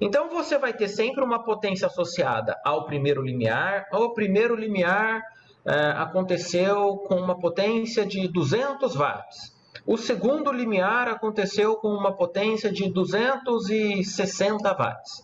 Então 0.00 0.28
você 0.28 0.56
vai 0.58 0.72
ter 0.72 0.88
sempre 0.88 1.24
uma 1.24 1.42
potência 1.42 1.86
associada 1.86 2.56
ao 2.64 2.86
primeiro 2.86 3.22
limiar. 3.22 3.86
O 3.92 4.14
primeiro 4.14 4.54
limiar 4.54 5.22
é, 5.66 5.72
aconteceu 5.96 6.98
com 7.08 7.16
uma 7.16 7.38
potência 7.38 8.06
de 8.06 8.28
200 8.28 8.94
watts. 8.94 9.56
O 9.84 9.96
segundo 9.96 10.52
limiar 10.52 11.08
aconteceu 11.08 11.76
com 11.76 11.88
uma 11.88 12.12
potência 12.12 12.70
de 12.70 12.92
260 12.92 14.72
watts. 14.74 15.22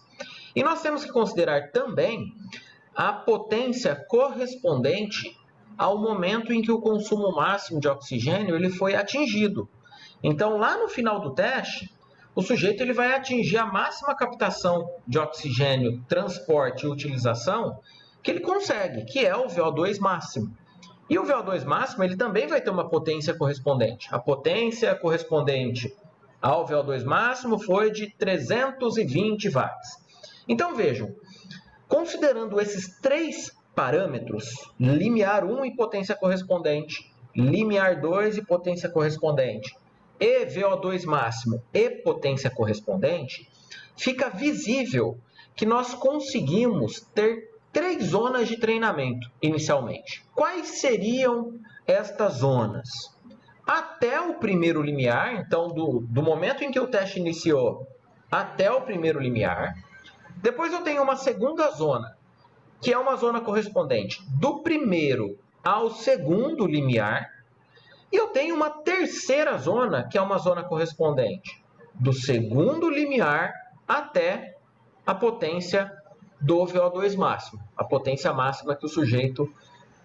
E 0.57 0.63
nós 0.63 0.83
temos 0.83 1.05
que 1.05 1.13
considerar 1.13 1.71
também 1.71 2.33
a 2.95 3.13
potência 3.13 3.95
correspondente 4.09 5.37
ao 5.77 5.99
momento 5.99 6.53
em 6.53 6.63
que 6.63 6.71
o 6.71 6.81
consumo 6.81 7.33
máximo 7.33 7.81
de 7.81 7.89
oxigênio 7.89 8.55
ele 8.55 8.71
foi 8.71 8.95
atingido. 8.95 9.69
Então, 10.23 10.57
lá 10.57 10.79
no 10.79 10.89
final 10.89 11.21
do 11.21 11.35
teste, 11.35 11.94
o 12.35 12.43
sujeito 12.43 12.83
ele 12.83 12.93
vai 12.93 13.15
atingir 13.15 13.59
a 13.59 13.67
máxima 13.67 14.15
captação 14.15 14.89
de 15.07 15.19
oxigênio, 15.19 16.03
transporte 16.09 16.85
e 16.85 16.89
utilização 16.89 17.79
que 18.23 18.31
ele 18.31 18.41
consegue, 18.41 19.05
que 19.05 19.25
é 19.25 19.37
o 19.37 19.47
VO2 19.47 19.99
máximo. 19.99 20.53
E 21.09 21.19
o 21.19 21.25
VO2 21.25 21.65
máximo 21.65 22.05
ele 22.05 22.17
também 22.17 22.47
vai 22.47 22.61
ter 22.61 22.71
uma 22.71 22.89
potência 22.89 23.35
correspondente. 23.35 24.09
A 24.11 24.19
potência 24.19 24.95
correspondente 24.95 25.95
ao 26.41 26.67
VO2 26.67 27.05
máximo 27.05 27.59
foi 27.59 27.91
de 27.91 28.11
320 28.17 29.49
watts. 29.51 30.03
Então 30.49 30.75
vejam, 30.75 31.15
Considerando 31.89 32.61
esses 32.61 32.99
três 32.99 33.53
parâmetros, 33.75 34.51
limiar 34.81 35.45
1 35.45 35.65
e 35.67 35.77
potência 35.77 36.17
correspondente, 36.17 37.13
limiar 37.37 38.01
2 38.01 38.39
e 38.39 38.45
potência 38.45 38.89
correspondente, 38.89 39.77
e 40.19 40.47
VO2 40.47 41.05
máximo 41.05 41.63
e 41.73 41.91
potência 41.91 42.51
correspondente, 42.51 43.49
fica 43.97 44.31
visível 44.31 45.19
que 45.55 45.67
nós 45.67 45.95
conseguimos 45.95 47.01
ter 47.15 47.51
três 47.73 48.05
zonas 48.05 48.49
de 48.49 48.57
treinamento 48.57 49.29
inicialmente. 49.43 50.25
Quais 50.35 50.81
seriam 50.81 51.59
estas 51.87 52.35
zonas? 52.35 52.89
Até 53.67 54.21
o 54.21 54.35
primeiro 54.35 54.83
limiar, 54.83 55.35
então 55.35 55.69
do, 55.69 56.01
do 56.01 56.23
momento 56.23 56.63
em 56.63 56.71
que 56.71 56.79
o 56.79 56.87
teste 56.87 57.19
iniciou 57.19 57.87
até 58.31 58.71
o 58.71 58.83
primeiro 58.83 59.21
limiar, 59.21 59.75
depois 60.37 60.73
eu 60.73 60.83
tenho 60.83 61.03
uma 61.03 61.17
segunda 61.17 61.71
zona, 61.71 62.17
que 62.81 62.93
é 62.93 62.99
uma 62.99 63.17
zona 63.17 63.41
correspondente 63.41 64.23
do 64.39 64.61
primeiro 64.63 65.39
ao 65.65 65.91
segundo 65.91 66.67
limiar. 66.67 67.34
E 68.15 68.17
eu 68.17 68.29
tenho 68.29 68.55
uma 68.55 68.71
terceira 68.71 69.59
zona, 69.59 70.07
que 70.07 70.17
é 70.17 70.23
uma 70.23 70.39
zona 70.39 70.63
correspondente 70.63 71.61
do 71.93 72.13
segundo 72.13 72.89
limiar 72.89 73.53
até 73.89 74.57
a 75.05 75.13
potência 75.13 75.91
do 76.41 76.65
VO2 76.65 77.17
máximo, 77.17 77.61
a 77.77 77.83
potência 77.83 78.33
máxima 78.33 78.77
que 78.77 78.87
o 78.87 78.89
sujeito 78.89 79.53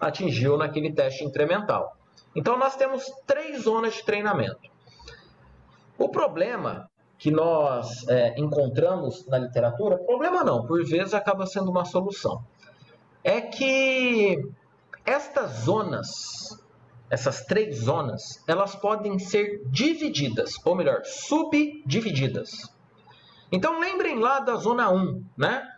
atingiu 0.00 0.58
naquele 0.58 0.92
teste 0.92 1.22
incremental. 1.22 1.96
Então, 2.34 2.58
nós 2.58 2.74
temos 2.74 3.04
três 3.24 3.62
zonas 3.62 3.94
de 3.94 4.04
treinamento. 4.04 4.68
O 5.96 6.08
problema 6.08 6.90
que 7.16 7.30
nós 7.30 8.08
é, 8.08 8.34
encontramos 8.36 9.24
na 9.28 9.38
literatura, 9.38 9.96
problema 9.98 10.42
não, 10.42 10.66
por 10.66 10.84
vezes 10.84 11.14
acaba 11.14 11.46
sendo 11.46 11.70
uma 11.70 11.84
solução. 11.84 12.42
É 13.22 13.40
que 13.40 14.50
estas 15.06 15.60
zonas, 15.60 16.60
essas 17.10 17.44
três 17.44 17.80
zonas, 17.80 18.42
elas 18.46 18.76
podem 18.76 19.18
ser 19.18 19.62
divididas, 19.66 20.54
ou 20.64 20.76
melhor, 20.76 21.02
subdivididas. 21.04 22.72
Então 23.50 23.80
lembrem 23.80 24.18
lá 24.18 24.38
da 24.38 24.54
zona 24.54 24.88
1, 24.90 25.24
né? 25.36 25.68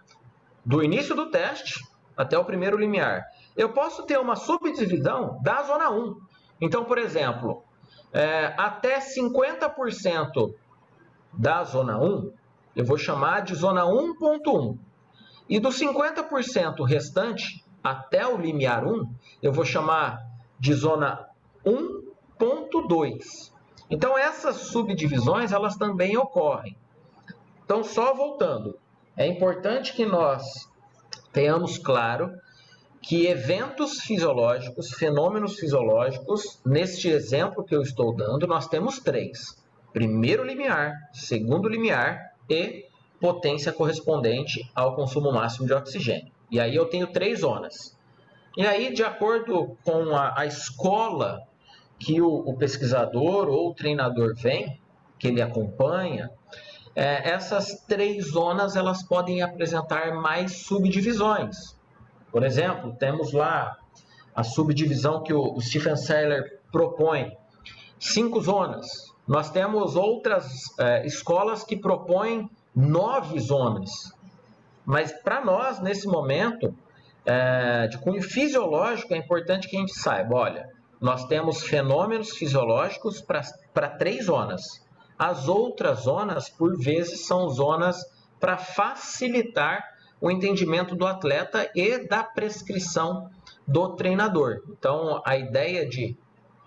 Do 0.65 0.85
início 0.85 1.15
do 1.17 1.31
teste 1.31 1.81
até 2.15 2.39
o 2.39 2.45
primeiro 2.45 2.77
limiar. 2.77 3.25
Eu 3.57 3.73
posso 3.73 4.05
ter 4.05 4.19
uma 4.19 4.37
subdivisão 4.37 5.41
da 5.43 5.63
zona 5.63 5.91
1. 5.91 6.17
Então, 6.61 6.85
por 6.85 6.99
exemplo, 6.99 7.65
é, 8.13 8.55
até 8.59 9.01
50% 9.01 10.55
da 11.33 11.65
zona 11.65 11.99
1, 11.99 12.31
eu 12.77 12.85
vou 12.85 12.99
chamar 12.99 13.41
de 13.41 13.55
zona 13.55 13.85
1.1. 13.85 14.79
E 15.49 15.59
dos 15.59 15.79
50% 15.81 16.85
restante, 16.87 17.65
até 17.83 18.27
o 18.27 18.37
limiar 18.37 18.85
1, 18.87 19.15
eu 19.43 19.53
vou 19.53 19.65
chamar 19.65 20.32
de 20.63 20.75
zona 20.75 21.27
1.2. 21.67 23.51
Então, 23.91 24.17
essas 24.17 24.57
subdivisões, 24.57 25.51
elas 25.51 25.75
também 25.77 26.17
ocorrem. 26.17 26.77
Então, 27.65 27.83
só 27.83 28.15
voltando, 28.15 28.79
é 29.17 29.27
importante 29.27 29.93
que 29.93 30.07
nós 30.07 30.71
tenhamos 31.33 31.79
claro 31.79 32.33
que 33.03 33.27
eventos 33.27 34.03
fisiológicos, 34.03 34.91
fenômenos 34.91 35.57
fisiológicos, 35.57 36.61
neste 36.65 37.09
exemplo 37.09 37.65
que 37.65 37.75
eu 37.75 37.83
estou 37.83 38.15
dando, 38.15 38.47
nós 38.47 38.69
temos 38.69 39.01
três 39.01 39.61
primeiro 39.93 40.45
limiar, 40.45 40.95
segundo 41.13 41.69
limiar 41.69 42.35
e 42.49 42.87
potência 43.21 43.73
correspondente 43.73 44.71
ao 44.73 44.95
consumo 44.95 45.33
máximo 45.33 45.67
de 45.67 45.73
oxigênio. 45.73 46.33
E 46.53 46.61
aí 46.61 46.77
eu 46.77 46.87
tenho 46.87 47.09
três 47.09 47.41
zonas. 47.41 47.99
E 48.57 48.67
aí, 48.67 48.93
de 48.93 49.03
acordo 49.03 49.77
com 49.85 50.15
a, 50.15 50.41
a 50.41 50.47
escola 50.47 51.41
que 51.99 52.21
o, 52.21 52.29
o, 52.29 52.57
pesquisador 52.57 53.49
ou 53.49 53.71
o 53.71 53.75
treinador 53.75 54.35
vem, 54.35 54.81
que 55.19 55.29
ele 55.29 55.41
acompanha, 55.41 56.31
é, 56.95 57.31
essas 57.31 57.85
três 57.87 58.33
zonas 58.33 58.77
elas 58.77 59.03
podem 59.03 59.41
apresentar 59.41 60.15
mais 60.15 60.65
subdivisões. 60.65 61.77
Por 62.31 62.43
exemplo, 62.43 62.95
temos 62.99 63.33
lá 63.33 63.77
a 64.35 64.43
subdivisão 64.43 65.23
que 65.23 65.33
o, 65.33 65.55
o 65.55 65.61
Stephen 65.61 65.97
Seiler 65.97 66.61
propõe, 66.71 67.37
cinco 67.99 68.41
zonas, 68.41 69.13
nós 69.27 69.51
temos 69.51 69.95
outras 69.95 70.47
é, 70.79 71.07
escolas 71.07 71.63
que 71.63 71.77
propõem 71.77 72.51
nove 72.75 73.39
zonas. 73.39 73.91
Mas 74.85 75.13
para 75.23 75.45
nós, 75.45 75.81
nesse 75.81 76.09
momento, 76.09 76.75
é, 77.25 77.87
de 77.87 77.99
cunho 77.99 78.23
fisiológico, 78.23 79.15
é 79.15 79.17
importante 79.17 79.69
que 79.69 79.77
a 79.77 79.81
gente 79.81 79.95
saiba: 79.95 80.35
olha, 80.35 80.69
nós 81.01 81.25
temos 81.27 81.63
fenômenos 81.63 82.31
fisiológicos 82.31 83.21
para 83.21 83.89
três 83.91 84.27
zonas. 84.27 84.63
As 85.19 85.49
outras 85.49 86.01
zonas, 86.01 86.49
por 86.49 86.77
vezes, 86.79 87.27
são 87.27 87.49
zonas 87.49 87.97
para 88.41 88.57
facilitar 88.57 89.83
o 90.21 90.31
entendimento 90.31 90.95
do 90.95 91.07
atleta 91.07 91.69
e 91.75 92.07
da 92.09 92.23
prescrição 92.23 93.29
do 93.67 93.95
treinador. 93.95 94.63
Então, 94.71 95.21
a 95.25 95.37
ideia 95.37 95.89
de 95.89 96.17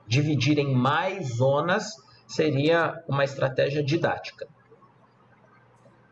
dividir 0.08 0.60
em 0.60 0.74
mais 0.74 1.36
zonas 1.36 1.92
seria 2.28 2.94
uma 3.08 3.24
estratégia 3.24 3.84
didática. 3.84 4.48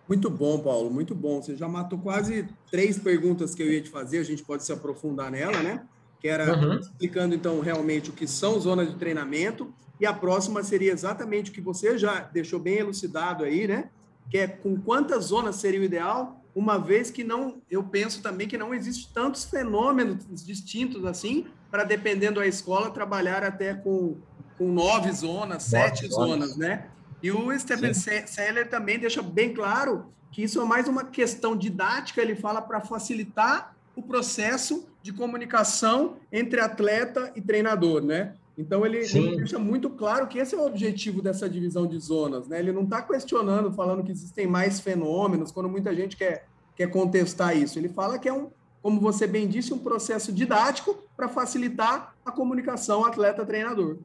Muito 0.07 0.29
bom, 0.29 0.59
Paulo, 0.59 0.89
muito 0.89 1.15
bom. 1.15 1.41
Você 1.41 1.55
já 1.55 1.67
matou 1.67 1.97
quase 1.99 2.47
três 2.69 2.97
perguntas 2.97 3.55
que 3.55 3.63
eu 3.63 3.71
ia 3.71 3.81
te 3.81 3.89
fazer, 3.89 4.19
a 4.19 4.23
gente 4.23 4.43
pode 4.43 4.63
se 4.63 4.71
aprofundar 4.71 5.31
nela, 5.31 5.61
né? 5.63 5.85
Que 6.19 6.27
era 6.27 6.57
uhum. 6.57 6.79
explicando, 6.79 7.33
então, 7.35 7.59
realmente 7.59 8.09
o 8.09 8.13
que 8.13 8.27
são 8.27 8.59
zonas 8.59 8.89
de 8.89 8.95
treinamento. 8.95 9.73
E 9.99 10.05
a 10.05 10.13
próxima 10.13 10.63
seria 10.63 10.91
exatamente 10.91 11.51
o 11.51 11.53
que 11.53 11.61
você 11.61 11.97
já 11.97 12.21
deixou 12.21 12.59
bem 12.59 12.79
elucidado 12.79 13.43
aí, 13.43 13.67
né? 13.67 13.89
Que 14.29 14.39
é 14.39 14.47
com 14.47 14.79
quantas 14.79 15.25
zonas 15.25 15.55
seria 15.57 15.79
o 15.79 15.83
ideal, 15.83 16.43
uma 16.55 16.77
vez 16.77 17.09
que 17.09 17.23
não, 17.23 17.61
eu 17.69 17.83
penso 17.83 18.21
também 18.21 18.47
que 18.47 18.57
não 18.57 18.73
existe 18.73 19.11
tantos 19.13 19.45
fenômenos 19.45 20.45
distintos 20.45 21.03
assim, 21.05 21.47
para 21.71 21.83
dependendo 21.83 22.39
da 22.39 22.47
escola, 22.47 22.91
trabalhar 22.91 23.43
até 23.43 23.73
com 23.73 24.17
com 24.57 24.71
nove 24.71 25.11
zonas, 25.11 25.63
sete 25.63 26.07
zonas, 26.07 26.49
zonas, 26.49 26.57
né? 26.57 26.87
E 27.23 27.31
o 27.31 27.57
Stephen 27.57 27.93
Seller 27.93 28.69
também 28.69 28.99
deixa 28.99 29.21
bem 29.21 29.53
claro 29.53 30.07
que 30.29 30.43
isso 30.43 30.59
é 30.59 30.65
mais 30.65 30.89
uma 30.89 31.05
questão 31.05 31.55
didática, 31.55 32.21
ele 32.21 32.35
fala 32.35 32.61
para 32.61 32.81
facilitar 32.81 33.73
o 33.95 34.01
processo 34.01 34.85
de 35.01 35.13
comunicação 35.13 36.17
entre 36.31 36.59
atleta 36.59 37.31
e 37.33 37.41
treinador, 37.41 38.01
né? 38.01 38.33
Então 38.57 38.85
ele, 38.85 38.97
ele, 38.97 39.37
deixa 39.37 39.57
muito 39.57 39.89
claro 39.89 40.27
que 40.27 40.37
esse 40.37 40.53
é 40.53 40.57
o 40.57 40.65
objetivo 40.65 41.21
dessa 41.21 41.49
divisão 41.49 41.87
de 41.87 41.97
zonas, 41.97 42.47
né? 42.47 42.59
Ele 42.59 42.73
não 42.73 42.83
está 42.83 43.01
questionando, 43.01 43.71
falando 43.71 44.03
que 44.03 44.11
existem 44.11 44.45
mais 44.45 44.81
fenômenos, 44.81 45.51
quando 45.51 45.69
muita 45.69 45.95
gente 45.95 46.17
quer, 46.17 46.45
quer 46.75 46.87
contestar 46.87 47.55
isso. 47.55 47.79
Ele 47.79 47.89
fala 47.89 48.19
que 48.19 48.27
é 48.27 48.33
um, 48.33 48.49
como 48.81 48.99
você 48.99 49.25
bem 49.25 49.47
disse, 49.47 49.73
um 49.73 49.79
processo 49.79 50.31
didático 50.31 50.97
para 51.15 51.29
facilitar 51.29 52.13
a 52.25 52.31
comunicação 52.31 53.05
atleta-treinador. 53.05 53.97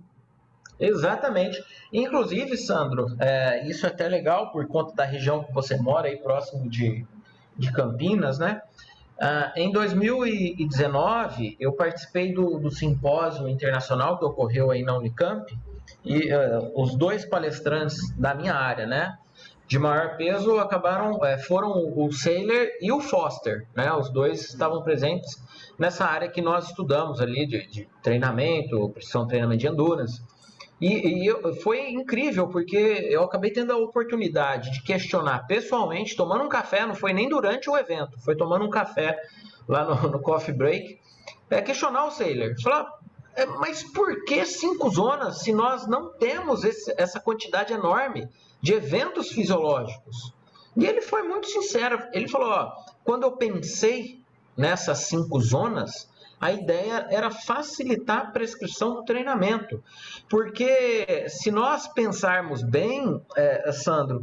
Exatamente. 0.78 1.62
Inclusive, 1.92 2.56
Sandro, 2.56 3.06
é, 3.18 3.66
isso 3.66 3.86
é 3.86 3.88
até 3.88 4.08
legal 4.08 4.52
por 4.52 4.66
conta 4.66 4.94
da 4.94 5.04
região 5.04 5.42
que 5.42 5.52
você 5.52 5.76
mora, 5.76 6.08
aí 6.08 6.16
próximo 6.16 6.68
de, 6.68 7.04
de 7.56 7.72
Campinas, 7.72 8.38
né? 8.38 8.62
Ah, 9.20 9.52
em 9.56 9.72
2019, 9.72 11.56
eu 11.58 11.72
participei 11.72 12.32
do, 12.32 12.58
do 12.58 12.70
simpósio 12.70 13.48
internacional 13.48 14.16
que 14.16 14.24
ocorreu 14.24 14.70
aí 14.70 14.82
na 14.84 14.96
Unicamp, 14.96 15.52
e 16.04 16.32
uh, 16.32 16.72
os 16.80 16.94
dois 16.94 17.24
palestrantes 17.24 17.98
da 18.16 18.34
minha 18.34 18.54
área, 18.54 18.86
né? 18.86 19.18
De 19.66 19.78
maior 19.78 20.16
peso 20.16 20.58
acabaram, 20.58 21.22
é, 21.24 21.36
foram 21.36 21.92
o 21.94 22.10
Saylor 22.10 22.68
e 22.80 22.90
o 22.90 23.00
Foster, 23.00 23.66
né? 23.74 23.92
Os 23.92 24.08
dois 24.08 24.48
estavam 24.48 24.82
presentes 24.82 25.36
nessa 25.78 26.06
área 26.06 26.28
que 26.28 26.40
nós 26.40 26.68
estudamos 26.68 27.20
ali 27.20 27.46
de, 27.46 27.66
de 27.66 27.88
treinamento, 28.02 28.88
precisão 28.90 29.22
de 29.24 29.28
treinamento 29.28 29.60
de 29.60 29.66
endurance. 29.66 30.22
E, 30.80 31.22
e 31.22 31.26
eu, 31.26 31.54
foi 31.56 31.90
incrível, 31.90 32.48
porque 32.48 32.76
eu 32.76 33.24
acabei 33.24 33.50
tendo 33.50 33.72
a 33.72 33.76
oportunidade 33.76 34.70
de 34.70 34.82
questionar 34.82 35.46
pessoalmente, 35.46 36.14
tomando 36.16 36.44
um 36.44 36.48
café, 36.48 36.86
não 36.86 36.94
foi 36.94 37.12
nem 37.12 37.28
durante 37.28 37.68
o 37.68 37.76
evento, 37.76 38.18
foi 38.20 38.36
tomando 38.36 38.64
um 38.64 38.70
café 38.70 39.20
lá 39.68 39.84
no, 39.84 40.08
no 40.08 40.20
coffee 40.20 40.54
break, 40.54 41.00
é, 41.50 41.60
questionar 41.60 42.06
o 42.06 42.10
Sailor. 42.10 42.54
Falar, 42.62 42.86
é, 43.34 43.46
mas 43.46 43.82
por 43.82 44.24
que 44.24 44.44
cinco 44.44 44.90
zonas 44.90 45.40
se 45.40 45.52
nós 45.52 45.86
não 45.86 46.10
temos 46.12 46.64
esse, 46.64 46.92
essa 46.96 47.20
quantidade 47.20 47.72
enorme 47.72 48.28
de 48.60 48.74
eventos 48.74 49.30
fisiológicos? 49.30 50.32
E 50.76 50.86
ele 50.86 51.00
foi 51.00 51.22
muito 51.22 51.48
sincero. 51.48 52.02
Ele 52.12 52.28
falou: 52.28 52.50
ó, 52.50 52.72
quando 53.04 53.24
eu 53.24 53.32
pensei 53.32 54.20
nessas 54.56 54.98
cinco 55.00 55.40
zonas, 55.40 56.07
a 56.40 56.52
ideia 56.52 57.06
era 57.10 57.30
facilitar 57.30 58.18
a 58.18 58.30
prescrição 58.30 58.94
do 58.94 59.04
treinamento. 59.04 59.82
Porque 60.28 61.26
se 61.28 61.50
nós 61.50 61.88
pensarmos 61.88 62.62
bem, 62.62 63.20
é, 63.36 63.72
Sandro, 63.72 64.20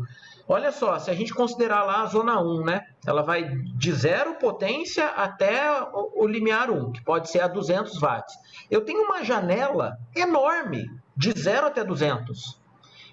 olha 0.48 0.72
só, 0.72 0.98
se 1.00 1.12
a 1.12 1.14
gente 1.14 1.34
considerar 1.34 1.84
lá 1.84 2.04
a 2.04 2.06
zona 2.06 2.42
1, 2.42 2.64
né? 2.64 2.82
Ela 3.06 3.22
vai 3.22 3.44
de 3.50 3.92
zero 3.92 4.36
potência 4.36 5.08
até 5.08 5.70
o, 5.94 6.26
limiar 6.28 6.72
1, 6.72 6.94
que 6.94 7.04
pode 7.04 7.30
ser 7.30 7.42
a 7.42 7.48
200 7.48 8.00
watts. 8.00 8.36
Eu 8.72 8.82
tenho 8.82 9.04
uma 9.04 9.24
janela 9.24 9.98
enorme, 10.16 10.86
de 11.16 11.38
0 11.38 11.68
até 11.68 11.84
200. 11.84 12.60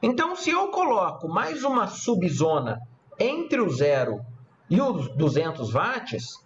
Então, 0.02 0.34
se 0.34 0.50
eu 0.50 0.68
coloco 0.68 1.28
mais 1.28 1.62
uma 1.62 1.86
subzona 1.86 2.80
entre 3.18 3.60
o 3.60 3.70
zero 3.70 4.20
e 4.68 4.80
os 4.80 5.08
200 5.14 5.72
watts, 5.72 6.42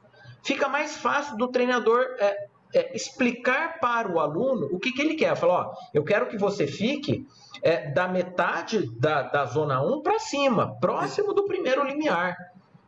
fica 0.47 0.69
mais 0.69 0.97
fácil 0.97 1.37
do 1.37 1.49
treinador 1.49 2.01
é, 2.19 2.47
é, 2.73 2.97
explicar 2.97 3.81
para 3.81 4.11
o 4.11 4.21
aluno 4.21 4.69
o 4.71 4.79
que, 4.79 4.93
que 4.93 5.03
ele 5.03 5.15
quer. 5.15 5.37
Falar, 5.37 5.67
ó, 5.67 5.75
eu 5.93 6.05
quero 6.05 6.29
que 6.29 6.39
você 6.39 6.67
fique 6.67 7.27
é, 7.61 7.91
da 7.91 8.07
metade 8.07 8.89
da, 8.99 9.23
da 9.23 9.45
zona 9.45 9.83
1 9.83 10.03
para 10.03 10.19
cima, 10.21 10.79
próximo 10.81 11.35
do 11.35 11.45
primeiro 11.45 11.85
limiar. 11.85 12.37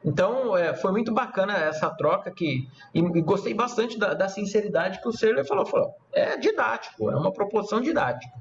Então, 0.05 0.57
é, 0.57 0.75
foi 0.75 0.93
muito 0.93 1.13
bacana 1.13 1.55
essa 1.55 1.91
troca 1.91 2.31
que, 2.31 2.69
e, 2.95 3.01
e 3.01 3.21
gostei 3.23 3.53
bastante 3.53 3.99
da, 3.99 4.15
da, 4.15 4.29
sinceridade 4.29 5.01
que 5.03 5.09
o 5.09 5.13
Serler 5.13 5.45
falou, 5.45 5.67
falou. 5.67 5.91
É 6.13 6.37
didático, 6.37 7.11
é 7.11 7.17
uma 7.17 7.33
proposição 7.33 7.81
didática. 7.81 8.33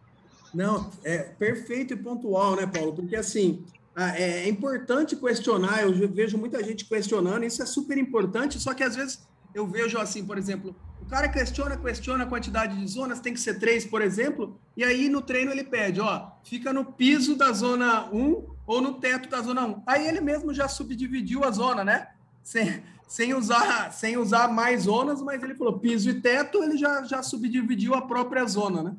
Não, 0.54 0.90
é 1.04 1.18
perfeito 1.18 1.94
e 1.94 1.98
pontual, 1.98 2.56
né, 2.56 2.68
Paulo? 2.68 2.94
Porque 2.94 3.16
assim, 3.16 3.66
é, 3.98 4.44
é 4.44 4.50
importante 4.50 5.16
questionar, 5.16 5.82
eu 5.82 6.08
vejo 6.08 6.38
muita 6.38 6.64
gente 6.64 6.86
questionando, 6.86 7.44
isso 7.44 7.64
é 7.64 7.66
super 7.66 7.98
importante, 7.98 8.60
só 8.60 8.74
que 8.74 8.84
às 8.84 8.96
vezes 8.96 9.28
eu 9.56 9.66
vejo 9.66 9.98
assim, 9.98 10.24
por 10.24 10.38
exemplo, 10.38 10.76
o 11.02 11.06
cara 11.06 11.28
questiona, 11.28 11.76
questiona 11.76 12.24
a 12.24 12.28
quantidade 12.28 12.78
de 12.78 12.88
zonas, 12.88 13.20
tem 13.20 13.34
que 13.34 13.40
ser 13.40 13.58
três, 13.58 13.86
por 13.86 14.02
exemplo, 14.02 14.60
e 14.76 14.84
aí 14.84 15.10
no 15.10 15.22
treino 15.22 15.52
ele 15.52 15.64
pede, 15.64 16.00
ó, 16.00 16.30
fica 16.44 16.72
no 16.72 16.86
piso 16.86 17.36
da 17.36 17.52
zona 17.52 18.08
1 18.14 18.46
ou 18.68 18.82
no 18.82 18.96
teto 18.96 19.30
da 19.30 19.42
zona 19.42 19.66
1. 19.66 19.84
Aí 19.88 20.06
ele 20.06 20.22
mesmo 20.22 20.54
já 20.54 20.68
subdividiu 20.68 21.44
a 21.44 21.52
zona, 21.52 21.84
né? 21.84 22.10
Sem, 22.44 22.84
sem, 23.08 23.34
usar, 23.34 23.92
sem 23.94 24.18
usar 24.18 24.50
mais 24.50 24.84
zonas, 24.84 25.22
mas 25.22 25.42
ele 25.42 25.56
falou 25.56 25.80
piso 25.80 26.10
e 26.10 26.22
teto, 26.22 26.62
ele 26.62 26.78
já, 26.78 27.04
já 27.04 27.24
subdividiu 27.24 27.96
a 27.96 28.02
própria 28.02 28.46
zona, 28.46 28.84
né? 28.84 28.96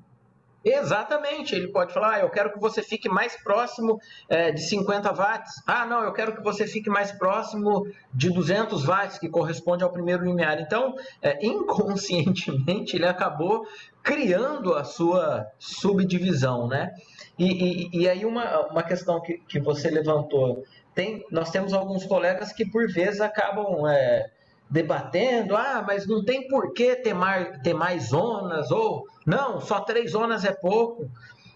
Exatamente, 0.65 1.55
ele 1.55 1.69
pode 1.69 1.93
falar, 1.93 2.15
ah, 2.15 2.21
eu 2.21 2.31
quero 2.31 2.53
que 2.53 2.59
você 2.59 2.83
fique 2.83 3.09
mais 3.09 3.37
próximo 3.43 4.01
é, 4.29 4.51
de 4.51 4.61
50 4.61 5.13
watts. 5.13 5.63
Ah, 5.67 5.87
não, 5.87 6.03
eu 6.03 6.13
quero 6.13 6.35
que 6.35 6.43
você 6.43 6.67
fique 6.67 6.91
mais 6.91 7.13
próximo 7.13 7.87
de 8.13 8.31
200 8.31 8.85
watts, 8.85 9.19
que 9.19 9.29
corresponde 9.29 9.85
ao 9.85 9.93
primeiro 9.93 10.25
limiar. 10.25 10.61
Então, 10.61 10.95
é, 11.23 11.39
inconscientemente, 11.47 12.97
ele 12.97 13.07
acabou 13.07 13.65
criando 14.03 14.75
a 14.75 14.85
sua 14.85 15.47
subdivisão, 15.59 16.67
né? 16.67 16.93
E, 17.39 17.47
e, 17.95 18.01
e 18.01 18.09
aí 18.09 18.25
uma, 18.25 18.67
uma 18.67 18.83
questão 18.83 19.21
que, 19.21 19.39
que 19.49 19.61
você 19.61 19.89
levantou, 19.89 20.65
tem, 20.93 21.25
nós 21.31 21.51
temos 21.51 21.73
alguns 21.73 22.05
colegas 22.05 22.53
que 22.53 22.69
por 22.69 22.89
vezes 22.93 23.21
acabam 23.21 23.87
é, 23.89 24.29
debatendo, 24.71 25.57
ah, 25.57 25.83
mas 25.87 26.07
não 26.07 26.25
tem 26.25 26.47
por 26.47 26.73
que 26.73 26.97
ter 26.97 27.15
mais, 27.15 27.59
ter 27.63 27.75
mais 27.75 28.09
zonas, 28.09 28.71
ou 28.71 29.07
não, 29.27 29.61
só 29.61 29.81
três 29.81 30.13
zonas 30.13 30.45
é 30.45 30.53
pouco. 30.53 31.09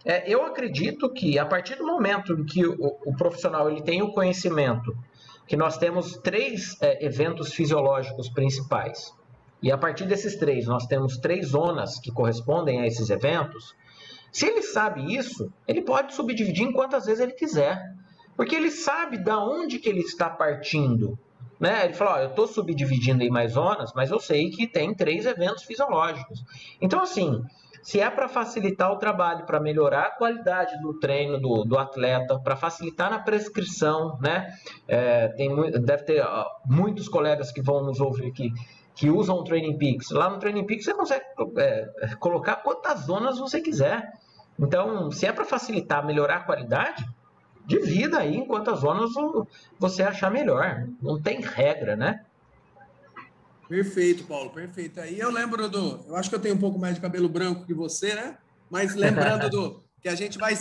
É, 0.05 0.29
eu 0.29 0.45
acredito 0.45 1.13
que 1.13 1.39
a 1.39 1.47
partir 1.47 1.77
do 1.77 1.87
momento 1.87 2.33
em 2.33 2.45
que 2.45 2.67
o, 2.67 2.99
o, 3.05 3.15
profissional 3.17 3.71
ele 3.71 3.83
tem 3.83 4.03
o 4.03 4.13
conhecimento 4.13 4.97
que 5.47 5.57
nós 5.57 5.79
temos 5.79 6.17
três 6.17 6.77
é, 6.81 7.05
eventos 7.05 7.53
fisiológicos 7.53 8.29
principais, 8.29 9.13
e 9.63 9.71
a 9.71 9.79
partir 9.79 10.07
desses 10.07 10.37
três 10.37 10.67
nós 10.67 10.87
temos 10.87 11.19
três 11.19 11.49
zonas 11.49 12.01
que 12.01 12.11
correspondem 12.11 12.81
a 12.81 12.87
esses 12.87 13.11
eventos, 13.11 13.77
se 14.33 14.47
ele 14.47 14.63
sabe 14.63 15.15
isso, 15.15 15.53
ele 15.69 15.83
pode 15.83 16.15
subdividir 16.15 16.67
em 16.67 16.73
quantas 16.73 17.05
vezes 17.05 17.21
ele 17.21 17.33
quiser, 17.33 17.79
porque 18.35 18.57
ele 18.57 18.71
sabe 18.71 19.19
da 19.19 19.39
onde 19.39 19.79
que 19.79 19.89
ele 19.89 20.01
está 20.01 20.31
partindo. 20.31 21.19
Né? 21.63 21.85
Ele 21.85 21.95
falou: 21.95 22.19
eu 22.19 22.31
estou 22.31 22.49
subdividindo 22.49 23.23
em 23.23 23.31
mais 23.31 23.53
zonas, 23.53 23.93
mas 23.95 24.11
eu 24.11 24.19
sei 24.19 24.51
que 24.51 24.67
tem 24.67 24.93
três 24.93 25.25
eventos 25.25 25.63
fisiológicos. 25.63 26.45
Então, 26.81 27.01
assim, 27.01 27.41
se 27.85 28.01
é 28.01 28.11
para 28.11 28.29
facilitar 28.29 28.91
o 28.91 28.97
trabalho, 28.97 29.47
para 29.47 29.61
melhorar 29.61 30.07
a 30.07 30.11
qualidade 30.11 30.77
do 30.83 30.99
treino 30.99 31.39
do, 31.39 31.63
do 31.63 31.79
atleta, 31.79 32.37
para 32.41 32.57
facilitar 32.57 33.09
na 33.09 33.21
prescrição, 33.21 34.19
né? 34.21 34.53
É, 34.89 35.29
tem, 35.29 35.55
deve 35.81 36.03
ter 36.03 36.21
ó, 36.21 36.45
muitos 36.67 37.09
colegas 37.09 37.53
que 37.53 37.63
vão 37.63 37.85
nos 37.85 38.01
ouvir 38.01 38.27
aqui 38.27 38.51
que 38.95 39.09
usam 39.09 39.37
o 39.37 39.45
Training 39.45 39.79
Peaks. 39.79 40.11
Lá 40.11 40.29
no 40.29 40.39
Training 40.39 40.67
Peaks 40.67 40.85
você 40.85 40.93
consegue 40.93 41.25
é, 41.59 42.15
colocar 42.19 42.57
quantas 42.57 43.07
zonas 43.07 43.39
você 43.39 43.61
quiser. 43.61 44.03
Então, 44.59 45.13
se 45.13 45.27
é 45.27 45.33
para 45.33 45.45
facilitar, 45.45 46.05
melhorar 46.05 46.39
a 46.39 46.45
qualidade, 46.45 47.05
divida 47.67 48.19
aí 48.19 48.37
em 48.37 48.47
quantas 48.47 48.81
zonas 48.81 49.11
você 49.79 50.03
achar 50.03 50.31
melhor. 50.31 50.89
Não 51.01 51.21
tem 51.21 51.41
regra, 51.41 51.97
né? 51.97 52.25
Perfeito, 53.69 54.25
Paulo, 54.25 54.51
perfeito. 54.51 55.01
Aí 55.01 55.19
eu 55.19 55.31
lembro 55.31 55.69
do. 55.69 56.05
Eu 56.07 56.17
acho 56.17 56.29
que 56.29 56.35
eu 56.35 56.41
tenho 56.41 56.55
um 56.55 56.59
pouco 56.59 56.79
mais 56.79 56.95
de 56.95 57.01
cabelo 57.01 57.29
branco 57.29 57.65
que 57.65 57.73
você, 57.73 58.15
né? 58.15 58.37
Mas 58.71 58.95
lembrando 58.95 59.49
do 59.49 59.83
que 60.03 60.09
a 60.09 60.15
gente 60.15 60.39
vai 60.39 60.55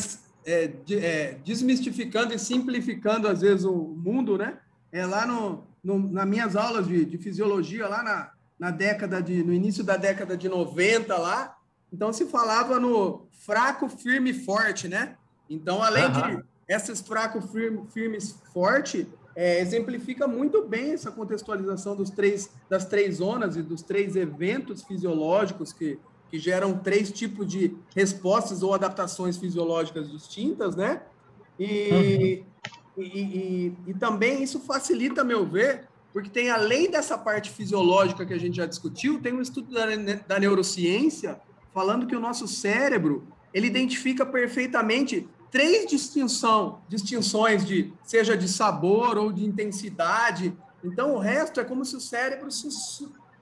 é, 0.45 0.67
de, 0.67 0.97
é, 0.97 1.37
desmistificando 1.43 2.33
e 2.33 2.39
simplificando, 2.39 3.27
às 3.27 3.41
vezes, 3.41 3.65
o 3.65 3.75
mundo, 3.75 4.37
né? 4.37 4.59
É 4.91 5.05
lá 5.05 5.25
no, 5.25 5.67
no 5.83 5.99
nas 6.11 6.25
minhas 6.25 6.55
aulas 6.55 6.87
de, 6.87 7.03
de 7.03 7.17
fisiologia, 7.17 7.87
lá 7.87 8.01
na, 8.01 8.31
na 8.57 8.71
década 8.71 9.21
de. 9.21 9.43
no 9.43 9.53
início 9.53 9.83
da 9.83 9.97
década 9.97 10.37
de 10.37 10.47
90 10.47 11.17
lá. 11.17 11.57
Então 11.91 12.13
se 12.13 12.25
falava 12.27 12.79
no 12.79 13.27
fraco, 13.31 13.89
firme 13.89 14.29
e 14.29 14.45
forte, 14.45 14.87
né? 14.87 15.17
Então, 15.49 15.83
além 15.83 16.05
uhum. 16.05 16.11
de 16.37 16.43
esses 16.71 17.01
fraco, 17.01 17.41
firme, 17.41 17.81
firmes, 17.93 18.37
forte, 18.53 19.07
é, 19.35 19.59
exemplifica 19.59 20.27
muito 20.27 20.63
bem 20.63 20.91
essa 20.93 21.11
contextualização 21.11 21.95
dos 21.95 22.09
três, 22.09 22.49
das 22.69 22.85
três 22.85 23.17
zonas 23.17 23.55
e 23.55 23.61
dos 23.61 23.81
três 23.81 24.15
eventos 24.15 24.83
fisiológicos 24.83 25.73
que, 25.73 25.99
que 26.29 26.39
geram 26.39 26.77
três 26.77 27.11
tipos 27.11 27.47
de 27.47 27.75
respostas 27.95 28.63
ou 28.63 28.73
adaptações 28.73 29.37
fisiológicas 29.37 30.09
distintas, 30.09 30.75
né? 30.75 31.01
E, 31.59 32.43
uhum. 32.97 33.03
e, 33.03 33.03
e, 33.03 33.77
e, 33.87 33.93
também 33.93 34.41
isso 34.41 34.59
facilita, 34.59 35.21
a 35.21 35.25
meu 35.25 35.45
ver, 35.45 35.87
porque 36.13 36.29
tem, 36.29 36.49
além 36.49 36.89
dessa 36.89 37.17
parte 37.17 37.49
fisiológica 37.51 38.25
que 38.25 38.33
a 38.33 38.39
gente 38.39 38.57
já 38.57 38.65
discutiu, 38.65 39.21
tem 39.21 39.33
um 39.33 39.41
estudo 39.41 39.73
da, 39.73 39.85
da 40.27 40.39
neurociência 40.39 41.39
falando 41.73 42.05
que 42.05 42.15
o 42.15 42.19
nosso 42.19 42.47
cérebro 42.47 43.23
ele 43.53 43.67
identifica 43.67 44.25
perfeitamente 44.25 45.27
três 45.51 45.85
distinção, 45.85 46.79
distinções 46.87 47.65
de 47.65 47.93
seja 48.03 48.37
de 48.37 48.47
sabor 48.47 49.17
ou 49.17 49.31
de 49.31 49.45
intensidade. 49.45 50.57
Então 50.83 51.13
o 51.15 51.19
resto 51.19 51.59
é 51.59 51.63
como 51.63 51.83
se 51.83 51.95
o 51.95 52.01
cérebro 52.01 52.47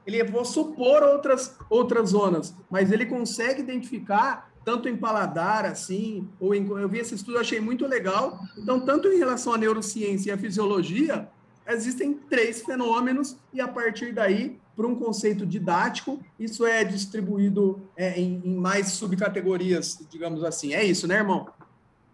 ele 0.06 0.24
vou 0.24 0.44
supor 0.44 1.04
outras 1.04 1.56
outras 1.70 2.10
zonas, 2.10 2.56
mas 2.70 2.92
ele 2.92 3.06
consegue 3.06 3.62
identificar 3.62 4.50
tanto 4.66 4.90
em 4.90 4.98
paladar 4.98 5.66
assim, 5.66 6.28
ou 6.40 6.54
em, 6.54 6.68
eu 6.68 6.90
vi 6.90 7.00
esse 7.00 7.16
estudo 7.16 7.38
achei 7.38 7.60
muito 7.62 7.86
legal. 7.86 8.40
Então 8.58 8.80
tanto 8.80 9.08
em 9.08 9.18
relação 9.18 9.54
à 9.54 9.58
neurociência 9.58 10.32
e 10.32 10.34
à 10.34 10.38
fisiologia, 10.38 11.30
existem 11.68 12.14
três 12.14 12.64
fenômenos 12.64 13.38
e 13.54 13.62
a 13.62 13.68
partir 13.68 14.12
daí 14.12 14.60
para 14.76 14.88
um 14.88 14.96
conceito 14.96 15.46
didático, 15.46 16.24
isso 16.40 16.66
é 16.66 16.86
distribuído 16.86 17.82
é, 17.98 18.18
em, 18.18 18.42
em 18.46 18.56
mais 18.56 18.88
subcategorias, 18.92 20.00
digamos 20.10 20.42
assim. 20.42 20.74
É 20.74 20.84
isso, 20.86 21.06
né, 21.06 21.16
irmão? 21.16 21.50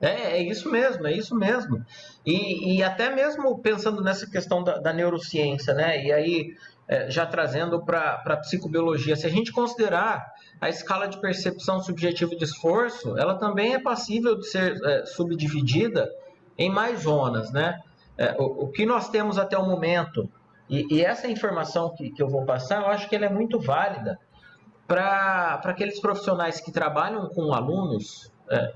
É, 0.02 0.38
é 0.38 0.44
isso 0.44 0.70
mesmo, 0.70 1.08
é 1.08 1.14
isso 1.14 1.36
mesmo. 1.36 1.84
E, 2.26 2.76
e 2.76 2.84
até 2.84 3.14
mesmo 3.14 3.58
pensando 3.60 4.02
nessa 4.04 4.30
questão 4.30 4.64
da, 4.64 4.78
da 4.78 4.94
neurociência, 4.94 5.74
né? 5.74 6.04
E 6.04 6.12
aí, 6.12 6.56
é, 6.88 7.10
já 7.10 7.26
trazendo 7.26 7.84
para 7.84 8.22
a 8.26 8.38
psicobiologia, 8.38 9.16
se 9.16 9.26
a 9.26 9.30
gente 9.30 9.52
considerar 9.52 10.26
a 10.60 10.70
escala 10.70 11.08
de 11.08 11.20
percepção 11.20 11.82
subjetiva 11.82 12.36
de 12.36 12.44
esforço, 12.44 13.18
ela 13.18 13.36
também 13.36 13.74
é 13.74 13.80
passível 13.80 14.38
de 14.38 14.48
ser 14.48 14.78
é, 14.84 15.06
subdividida 15.06 16.10
em 16.58 16.70
mais 16.70 17.02
zonas, 17.02 17.52
né? 17.52 17.80
É, 18.18 18.36
o, 18.38 18.66
o, 18.66 18.68
que 18.72 18.86
nós 18.86 19.10
temos 19.10 19.38
até 19.38 19.58
o 19.58 19.66
momento, 19.66 20.30
e, 20.70 20.96
e 20.96 21.04
essa 21.04 21.28
informação 21.28 21.94
que, 21.96 22.10
que 22.12 22.22
eu 22.22 22.28
vou 22.28 22.46
passar, 22.46 22.82
eu 22.82 22.88
acho 22.88 23.10
que 23.10 23.16
ela 23.16 23.26
é 23.26 23.30
muito 23.30 23.60
válida 23.60 24.18
para 24.88 25.62
aqueles 25.64 26.00
profissionais 26.00 26.62
que 26.62 26.72
trabalham 26.72 27.28
com 27.30 27.54
alunos 27.54 28.32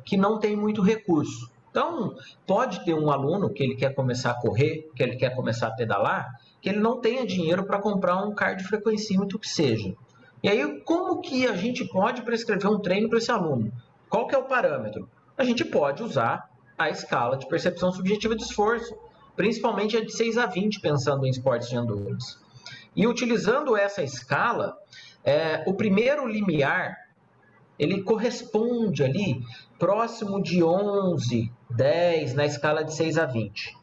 que 0.05 0.17
não 0.17 0.39
tem 0.39 0.55
muito 0.55 0.81
recurso. 0.81 1.49
Então, 1.69 2.15
pode 2.47 2.83
ter 2.83 2.93
um 2.93 3.11
aluno 3.11 3.49
que 3.49 3.63
ele 3.63 3.75
quer 3.75 3.93
começar 3.93 4.31
a 4.31 4.33
correr, 4.33 4.89
que 4.95 5.03
ele 5.03 5.15
quer 5.15 5.35
começar 5.35 5.67
a 5.67 5.71
pedalar, 5.71 6.27
que 6.61 6.69
ele 6.69 6.79
não 6.79 6.99
tenha 6.99 7.25
dinheiro 7.25 7.63
para 7.63 7.79
comprar 7.79 8.17
um 8.23 8.33
cardiofrequencímetro 8.33 9.37
que 9.37 9.47
seja. 9.47 9.93
E 10.41 10.49
aí, 10.49 10.81
como 10.81 11.21
que 11.21 11.45
a 11.45 11.55
gente 11.55 11.85
pode 11.85 12.21
prescrever 12.23 12.69
um 12.69 12.79
treino 12.79 13.07
para 13.07 13.17
esse 13.17 13.31
aluno? 13.31 13.71
Qual 14.09 14.25
que 14.25 14.33
é 14.33 14.37
o 14.37 14.45
parâmetro? 14.45 15.07
A 15.37 15.43
gente 15.43 15.63
pode 15.63 16.01
usar 16.01 16.49
a 16.77 16.89
escala 16.89 17.37
de 17.37 17.47
percepção 17.47 17.91
subjetiva 17.91 18.35
de 18.35 18.43
esforço, 18.43 18.97
principalmente 19.35 19.95
a 19.95 20.03
de 20.03 20.11
6 20.11 20.37
a 20.37 20.45
20, 20.45 20.79
pensando 20.79 21.25
em 21.25 21.29
esportes 21.29 21.69
de 21.69 21.75
endurance. 21.75 22.37
E 22.95 23.05
utilizando 23.05 23.77
essa 23.77 24.01
escala, 24.01 24.75
é, 25.23 25.63
o 25.67 25.73
primeiro 25.73 26.27
limiar 26.27 26.97
ele 27.79 28.03
corresponde 28.03 29.03
ali 29.03 29.41
próximo 29.79 30.43
de 30.43 30.61
11, 30.61 31.49
10 31.69 32.33
na 32.33 32.45
escala 32.45 32.83
de 32.83 32.93
6 32.93 33.17
a 33.17 33.25
20. 33.25 33.77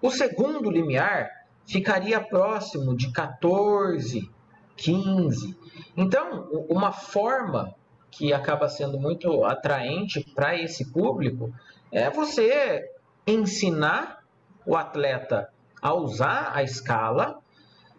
O 0.00 0.10
segundo 0.10 0.70
limiar 0.70 1.28
ficaria 1.66 2.20
próximo 2.20 2.96
de 2.96 3.12
14, 3.12 4.30
15. 4.76 5.56
Então, 5.96 6.48
uma 6.70 6.92
forma 6.92 7.74
que 8.10 8.32
acaba 8.32 8.68
sendo 8.68 8.98
muito 8.98 9.44
atraente 9.44 10.24
para 10.34 10.58
esse 10.58 10.90
público 10.90 11.52
é 11.92 12.08
você 12.08 12.90
ensinar 13.26 14.24
o 14.64 14.76
atleta 14.76 15.50
a 15.82 15.92
usar 15.94 16.52
a 16.54 16.62
escala 16.62 17.38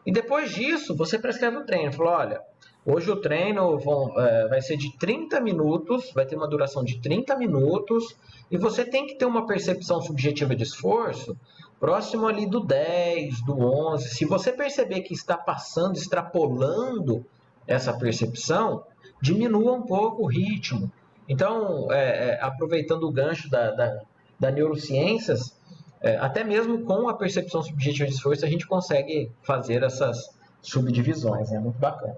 e 0.05 0.11
depois 0.11 0.51
disso 0.51 0.95
você 0.95 1.19
prescreve 1.19 1.57
o 1.57 1.65
treino. 1.65 1.91
Fala, 1.91 2.17
olha, 2.17 2.41
Hoje 2.89 3.11
o 3.11 3.17
treino 3.17 3.77
vão, 3.77 4.17
é, 4.17 4.47
vai 4.47 4.61
ser 4.61 4.77
de 4.77 4.97
30 4.97 5.41
minutos, 5.41 6.09
vai 6.13 6.25
ter 6.25 6.37
uma 6.37 6.47
duração 6.47 6.85
de 6.85 7.01
30 7.01 7.35
minutos, 7.35 8.15
e 8.49 8.57
você 8.57 8.85
tem 8.85 9.05
que 9.05 9.15
ter 9.15 9.25
uma 9.25 9.45
percepção 9.45 10.01
subjetiva 10.01 10.55
de 10.55 10.63
esforço 10.63 11.35
próximo 11.81 12.25
ali 12.25 12.49
do 12.49 12.61
10, 12.61 13.43
do 13.43 13.59
11. 13.59 14.07
Se 14.07 14.23
você 14.23 14.53
perceber 14.53 15.01
que 15.01 15.13
está 15.13 15.37
passando, 15.37 15.97
extrapolando 15.97 17.25
essa 17.67 17.91
percepção, 17.91 18.85
diminua 19.21 19.73
um 19.73 19.81
pouco 19.81 20.23
o 20.23 20.27
ritmo. 20.27 20.89
Então, 21.27 21.91
é, 21.91 22.29
é, 22.29 22.41
aproveitando 22.41 23.03
o 23.03 23.11
gancho 23.11 23.49
da, 23.49 23.71
da, 23.71 23.99
da 24.39 24.49
neurociências, 24.49 25.53
é, 26.01 26.15
até 26.15 26.41
mesmo 26.41 26.85
com 26.85 27.09
a 27.09 27.13
percepção 27.13 27.61
subjetiva 27.61 28.07
de 28.07 28.15
esforço, 28.15 28.45
a 28.45 28.49
gente 28.49 28.65
consegue 28.65 29.29
fazer 29.41 29.83
essas 29.83 30.33
subdivisões. 30.61 31.51
É 31.51 31.55
né? 31.55 31.59
muito 31.59 31.77
bacana. 31.79 32.15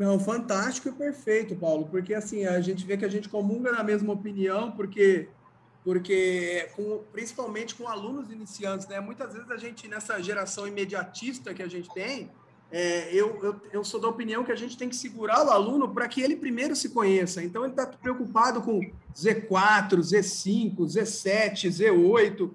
Não, 0.00 0.18
fantástico 0.18 0.88
e 0.88 0.92
perfeito, 0.92 1.54
Paulo, 1.54 1.86
porque 1.90 2.14
assim, 2.14 2.46
a 2.46 2.58
gente 2.62 2.86
vê 2.86 2.96
que 2.96 3.04
a 3.04 3.08
gente 3.08 3.28
comunga 3.28 3.70
na 3.70 3.84
mesma 3.84 4.14
opinião, 4.14 4.72
porque 4.72 5.28
porque 5.84 6.70
com, 6.74 7.02
principalmente 7.12 7.74
com 7.74 7.86
alunos 7.86 8.30
iniciantes, 8.30 8.88
né? 8.88 8.98
Muitas 8.98 9.34
vezes 9.34 9.50
a 9.50 9.58
gente, 9.58 9.86
nessa 9.88 10.18
geração 10.22 10.66
imediatista 10.66 11.52
que 11.52 11.62
a 11.62 11.68
gente 11.68 11.92
tem, 11.92 12.30
é, 12.72 13.14
eu, 13.14 13.44
eu, 13.44 13.60
eu, 13.70 13.84
sou 13.84 14.00
da 14.00 14.08
opinião 14.08 14.42
que 14.42 14.52
a 14.52 14.56
gente 14.56 14.74
tem 14.74 14.88
que 14.88 14.96
segurar 14.96 15.44
o 15.44 15.50
aluno 15.50 15.92
para 15.92 16.08
que 16.08 16.22
ele 16.22 16.34
primeiro 16.34 16.74
se 16.74 16.88
conheça. 16.88 17.44
Então, 17.44 17.64
ele 17.64 17.72
está 17.72 17.86
preocupado 17.86 18.62
com 18.62 18.80
Z4, 19.14 19.98
Z5, 19.98 20.76
Z7, 20.78 21.68
Z8, 21.68 22.50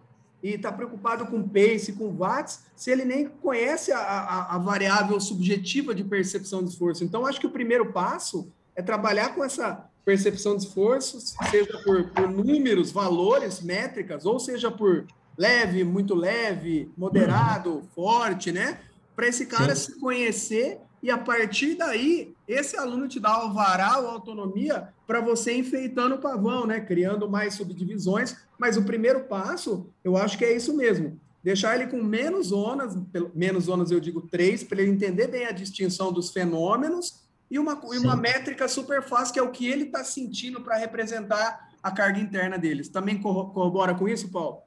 e 0.46 0.54
está 0.54 0.72
preocupado 0.72 1.26
com 1.26 1.42
pace, 1.42 1.94
com 1.94 2.16
watts, 2.16 2.66
se 2.76 2.92
ele 2.92 3.04
nem 3.04 3.28
conhece 3.28 3.92
a, 3.92 3.98
a, 3.98 4.56
a, 4.56 4.58
variável 4.60 5.20
subjetiva 5.20 5.96
de 5.96 6.04
percepção 6.04 6.64
de 6.64 6.70
esforço. 6.70 7.04
Então, 7.04 7.26
acho 7.26 7.40
que 7.40 7.48
o 7.48 7.50
primeiro 7.50 7.92
passo 7.92 8.48
é 8.76 8.82
trabalhar 8.84 9.34
com 9.34 9.44
essa 9.44 9.90
percepção 10.06 10.56
de 10.56 10.66
esforço, 10.66 11.20
seja 11.50 11.82
por, 11.84 12.12
por 12.12 12.30
números, 12.30 12.92
valores, 12.92 13.60
métricas, 13.60 14.24
ou 14.24 14.40
seja 14.40 14.70
por 14.70 15.08
leve, 15.36 15.84
muito 15.84 16.14
leve, 16.14 16.92
moderado, 16.96 17.82
forte, 17.96 18.52
né? 18.52 18.82
Para 19.16 19.28
esse 19.28 19.48
cara 19.48 19.76
Sim. 19.76 19.94
se 19.94 20.00
conhecer 20.00 20.80
e 21.06 21.12
a 21.12 21.20
partir 21.20 21.76
daí, 21.76 22.34
esse 22.48 22.76
aluno 22.76 23.08
te 23.08 23.20
dá 23.20 23.30
alvará 23.30 24.00
ou 24.00 24.08
autonomia 24.08 24.90
para 25.06 25.22
você 25.22 25.56
enfeitando 25.56 26.16
o 26.16 26.18
pavão, 26.18 26.66
né? 26.66 26.80
Criando 26.80 27.30
mais 27.30 27.54
subdivisões. 27.54 28.36
Mas 28.58 28.76
o 28.76 28.84
primeiro 28.84 29.26
passo, 29.26 29.88
eu 30.04 30.18
acho 30.18 30.36
que 30.36 30.44
é 30.44 30.56
isso 30.56 30.76
mesmo. 30.76 31.22
Deixar 31.44 31.76
ele 31.76 31.92
com 31.92 32.02
menos 32.02 32.48
zonas, 32.48 32.98
menos 33.36 33.66
zonas 33.66 33.92
eu 33.92 34.00
digo 34.00 34.20
três, 34.20 34.64
para 34.64 34.82
ele 34.82 34.90
entender 34.90 35.28
bem 35.28 35.46
a 35.46 35.52
distinção 35.52 36.12
dos 36.12 36.32
fenômenos 36.32 37.24
e 37.52 37.60
uma, 37.60 37.80
e 37.94 38.00
uma 38.00 38.16
métrica 38.16 38.68
super 38.68 39.04
fácil, 39.04 39.32
que 39.36 39.40
é 39.40 39.44
o 39.44 39.52
que 39.52 39.68
ele 39.68 39.84
está 39.84 40.04
sentindo 40.04 40.62
para 40.62 40.76
representar 40.76 41.70
a 41.84 41.92
carga 41.92 42.20
interna 42.20 42.58
deles. 42.58 42.90
Também 42.90 43.22
corrobora 43.22 43.94
com 43.94 44.10
isso, 44.10 44.32
Paulo? 44.32 44.64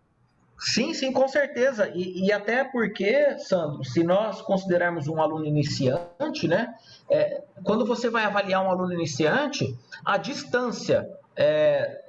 Sim, 0.59 0.93
sim, 0.93 1.13
com 1.13 1.29
certeza. 1.29 1.89
E, 1.95 2.27
e, 2.27 2.33
até 2.33 2.65
porque, 2.65 3.39
Sandro, 3.39 3.85
se 3.85 4.03
nós 4.03 4.43
considerarmos 4.43 5.07
um 5.07 5.23
aluno 5.23 5.47
iniciante, 5.47 6.49
né? 6.49 6.75
É, 7.09 7.43
quando 7.63 7.87
você 7.87 8.11
vai 8.11 8.25
avaliar 8.25 8.65
um 8.65 8.71
aluno 8.71 8.93
iniciante, 8.93 9.79
a 10.05 10.17
distância 10.17 11.09
é, 11.37 12.01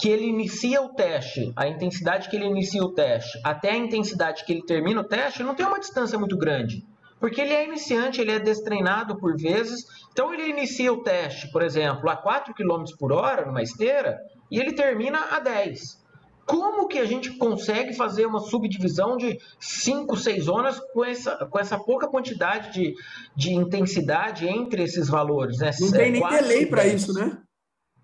que 0.00 0.08
ele 0.08 0.26
inicia 0.26 0.82
o 0.82 0.90
teste, 0.90 1.52
a 1.54 1.68
intensidade 1.68 2.28
que 2.28 2.34
ele 2.34 2.46
inicia 2.46 2.82
o 2.82 2.92
teste, 2.92 3.40
até 3.44 3.70
a 3.70 3.76
intensidade 3.76 4.44
que 4.44 4.52
ele 4.52 4.62
termina 4.62 5.00
o 5.00 5.04
teste, 5.04 5.44
não 5.44 5.54
tem 5.54 5.64
uma 5.64 5.78
distância 5.78 6.18
muito 6.18 6.36
grande. 6.36 6.84
Porque 7.20 7.40
ele 7.40 7.52
é 7.52 7.64
iniciante, 7.64 8.20
ele 8.20 8.32
é 8.32 8.38
destreinado 8.38 9.16
por 9.16 9.36
vezes, 9.36 9.86
Então 10.12 10.34
ele 10.34 10.48
inicia 10.48 10.92
o 10.92 11.02
teste, 11.02 11.50
por 11.52 11.62
exemplo, 11.62 12.10
a 12.10 12.16
4 12.16 12.52
km 12.52 12.84
por 12.98 13.12
hora 13.12 13.46
numa 13.46 13.62
esteira 13.62 14.18
e 14.50 14.58
ele 14.58 14.72
termina 14.72 15.18
a 15.30 15.40
10. 15.40 16.05
Como 16.46 16.86
que 16.86 16.98
a 16.98 17.04
gente 17.04 17.32
consegue 17.32 17.92
fazer 17.92 18.24
uma 18.24 18.38
subdivisão 18.38 19.16
de 19.16 19.38
5, 19.58 20.16
6 20.16 20.44
zonas 20.44 20.78
com 20.92 21.04
essa, 21.04 21.44
com 21.46 21.58
essa 21.58 21.76
pouca 21.76 22.06
quantidade 22.06 22.72
de, 22.72 22.94
de 23.34 23.52
intensidade 23.52 24.46
entre 24.46 24.84
esses 24.84 25.08
valores? 25.08 25.58
Né? 25.58 25.70
Não 25.80 25.90
tem 25.90 26.12
nem 26.12 26.28
delay 26.28 26.66
para 26.66 26.86
isso, 26.86 27.12
né? 27.12 27.36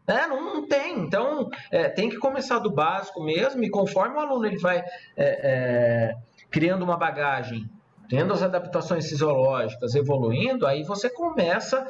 É, 0.09 0.27
não, 0.27 0.43
não 0.43 0.67
tem. 0.67 0.99
Então, 0.99 1.49
é, 1.71 1.89
tem 1.89 2.09
que 2.09 2.17
começar 2.17 2.59
do 2.59 2.71
básico 2.71 3.23
mesmo, 3.23 3.63
e 3.63 3.71
conforme 3.71 4.17
o 4.17 4.21
aluno 4.21 4.45
ele 4.45 4.59
vai 4.59 4.79
é, 4.79 4.85
é, 5.17 6.15
criando 6.51 6.83
uma 6.83 6.97
bagagem, 6.97 7.71
tendo 8.09 8.33
as 8.33 8.43
adaptações 8.43 9.09
fisiológicas, 9.09 9.95
evoluindo, 9.95 10.67
aí 10.67 10.83
você 10.83 11.09
começa 11.09 11.87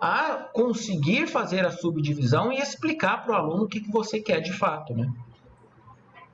a 0.00 0.48
conseguir 0.52 1.26
fazer 1.26 1.66
a 1.66 1.70
subdivisão 1.70 2.52
e 2.52 2.58
explicar 2.58 3.24
para 3.24 3.32
o 3.32 3.34
aluno 3.34 3.64
o 3.64 3.68
que, 3.68 3.80
que 3.80 3.90
você 3.90 4.20
quer 4.20 4.40
de 4.40 4.52
fato, 4.52 4.94
né? 4.94 5.10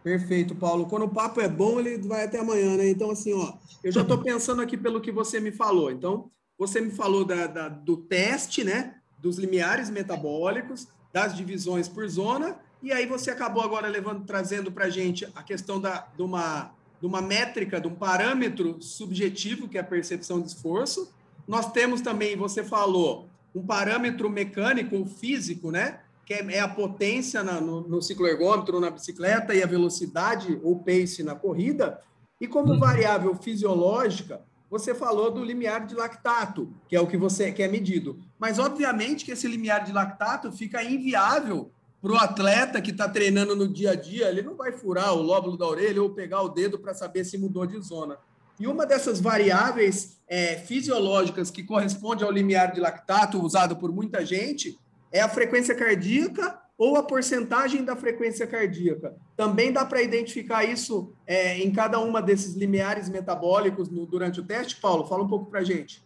Perfeito, 0.02 0.54
Paulo. 0.54 0.86
Quando 0.86 1.04
o 1.04 1.08
papo 1.08 1.40
é 1.40 1.48
bom, 1.48 1.78
ele 1.78 1.98
vai 1.98 2.24
até 2.24 2.38
amanhã, 2.38 2.76
né? 2.76 2.88
Então, 2.88 3.10
assim, 3.10 3.32
ó, 3.32 3.54
eu 3.84 3.92
já 3.92 4.02
estou 4.02 4.18
pensando 4.18 4.60
aqui 4.60 4.76
pelo 4.76 5.00
que 5.00 5.12
você 5.12 5.38
me 5.38 5.52
falou. 5.52 5.90
Então, 5.90 6.30
você 6.58 6.80
me 6.80 6.90
falou 6.90 7.24
da, 7.24 7.46
da, 7.46 7.68
do 7.68 7.96
teste, 7.96 8.64
né? 8.64 8.96
Dos 9.18 9.38
limiares 9.38 9.90
metabólicos, 9.90 10.88
das 11.12 11.36
divisões 11.36 11.88
por 11.88 12.08
zona, 12.08 12.58
e 12.82 12.90
aí 12.90 13.06
você 13.06 13.30
acabou 13.30 13.62
agora 13.62 13.86
levando, 13.86 14.24
trazendo 14.24 14.72
para 14.72 14.86
a 14.86 14.90
gente 14.90 15.24
a 15.36 15.42
questão 15.42 15.80
da, 15.80 16.08
de, 16.16 16.22
uma, 16.22 16.72
de 17.00 17.06
uma 17.06 17.22
métrica, 17.22 17.80
de 17.80 17.86
um 17.86 17.94
parâmetro 17.94 18.82
subjetivo, 18.82 19.68
que 19.68 19.78
é 19.78 19.80
a 19.80 19.84
percepção 19.84 20.40
de 20.40 20.48
esforço. 20.48 21.12
Nós 21.46 21.70
temos 21.70 22.00
também, 22.00 22.36
você 22.36 22.64
falou, 22.64 23.28
um 23.54 23.64
parâmetro 23.64 24.28
mecânico, 24.28 25.04
físico, 25.06 25.70
né? 25.70 26.00
Que 26.24 26.34
é, 26.34 26.54
é 26.54 26.60
a 26.60 26.68
potência 26.68 27.42
na, 27.42 27.60
no, 27.60 27.86
no 27.88 28.02
cicloergômetro 28.02 28.80
na 28.80 28.90
bicicleta 28.90 29.54
e 29.54 29.62
a 29.62 29.66
velocidade 29.66 30.60
ou 30.62 30.78
pace 30.78 31.22
na 31.22 31.34
corrida. 31.34 32.00
E 32.40 32.46
como 32.46 32.72
uhum. 32.72 32.78
variável 32.78 33.34
fisiológica, 33.34 34.42
você 34.70 34.94
falou 34.94 35.30
do 35.30 35.44
limiar 35.44 35.86
de 35.86 35.94
lactato, 35.94 36.72
que 36.88 36.96
é 36.96 37.00
o 37.00 37.06
que 37.06 37.16
você 37.16 37.52
quer 37.52 37.70
medido. 37.70 38.18
Mas, 38.38 38.58
obviamente, 38.58 39.24
que 39.24 39.32
esse 39.32 39.46
limiar 39.46 39.84
de 39.84 39.92
lactato 39.92 40.50
fica 40.50 40.82
inviável 40.82 41.70
para 42.00 42.12
o 42.12 42.16
atleta 42.16 42.82
que 42.82 42.90
está 42.90 43.08
treinando 43.08 43.54
no 43.54 43.68
dia 43.68 43.92
a 43.92 43.94
dia. 43.94 44.28
Ele 44.28 44.42
não 44.42 44.56
vai 44.56 44.72
furar 44.72 45.14
o 45.14 45.22
lóbulo 45.22 45.56
da 45.56 45.66
orelha 45.66 46.02
ou 46.02 46.10
pegar 46.10 46.42
o 46.42 46.48
dedo 46.48 46.78
para 46.78 46.94
saber 46.94 47.24
se 47.24 47.38
mudou 47.38 47.64
de 47.64 47.78
zona. 47.80 48.18
E 48.58 48.66
uma 48.66 48.84
dessas 48.84 49.20
variáveis 49.20 50.18
é, 50.26 50.56
fisiológicas 50.56 51.50
que 51.50 51.62
corresponde 51.62 52.24
ao 52.24 52.30
limiar 52.30 52.72
de 52.72 52.80
lactato 52.80 53.40
usado 53.40 53.76
por 53.76 53.92
muita 53.92 54.26
gente 54.26 54.78
é 55.12 55.20
a 55.20 55.28
frequência 55.28 55.74
cardíaca 55.74 56.58
ou 56.76 56.96
a 56.96 57.02
porcentagem 57.02 57.84
da 57.84 57.94
frequência 57.94 58.46
cardíaca. 58.46 59.14
Também 59.36 59.72
dá 59.72 59.84
para 59.84 60.02
identificar 60.02 60.64
isso 60.64 61.12
é, 61.26 61.58
em 61.58 61.70
cada 61.70 62.00
uma 62.00 62.20
desses 62.20 62.56
limiares 62.56 63.08
metabólicos 63.08 63.88
no, 63.88 64.06
durante 64.06 64.40
o 64.40 64.44
teste, 64.44 64.80
Paulo? 64.80 65.06
Fala 65.06 65.22
um 65.22 65.28
pouco 65.28 65.50
para 65.50 65.60
a 65.60 65.64
gente. 65.64 66.02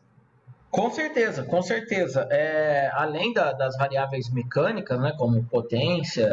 Com 0.70 0.90
certeza, 0.90 1.44
com 1.44 1.62
certeza. 1.62 2.28
É, 2.30 2.90
além 2.92 3.32
da, 3.32 3.52
das 3.52 3.76
variáveis 3.78 4.28
mecânicas, 4.30 5.00
né, 5.00 5.14
como 5.16 5.42
potência, 5.44 6.30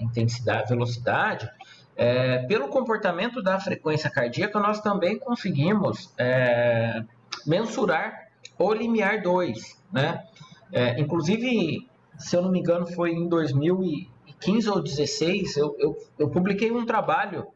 intensidade, 0.00 0.70
velocidade, 0.70 1.50
é, 1.94 2.38
pelo 2.46 2.68
comportamento 2.68 3.42
da 3.42 3.60
frequência 3.60 4.08
cardíaca, 4.08 4.58
nós 4.58 4.80
também 4.80 5.18
conseguimos 5.18 6.14
é, 6.16 7.04
mensurar 7.46 8.28
o 8.58 8.72
limiar 8.72 9.20
2. 9.20 9.82
Né? 9.92 10.24
É, 10.72 10.98
inclusive, 10.98 11.86
se 12.22 12.36
eu 12.36 12.42
não 12.42 12.50
me 12.50 12.60
engano, 12.60 12.86
foi 12.86 13.12
em 13.12 13.28
2015 13.28 14.68
ou 14.68 14.74
2016, 14.76 15.56
eu, 15.56 15.76
eu, 15.78 15.96
eu 16.18 16.30
publiquei 16.30 16.70
um 16.70 16.86
trabalho 16.86 17.46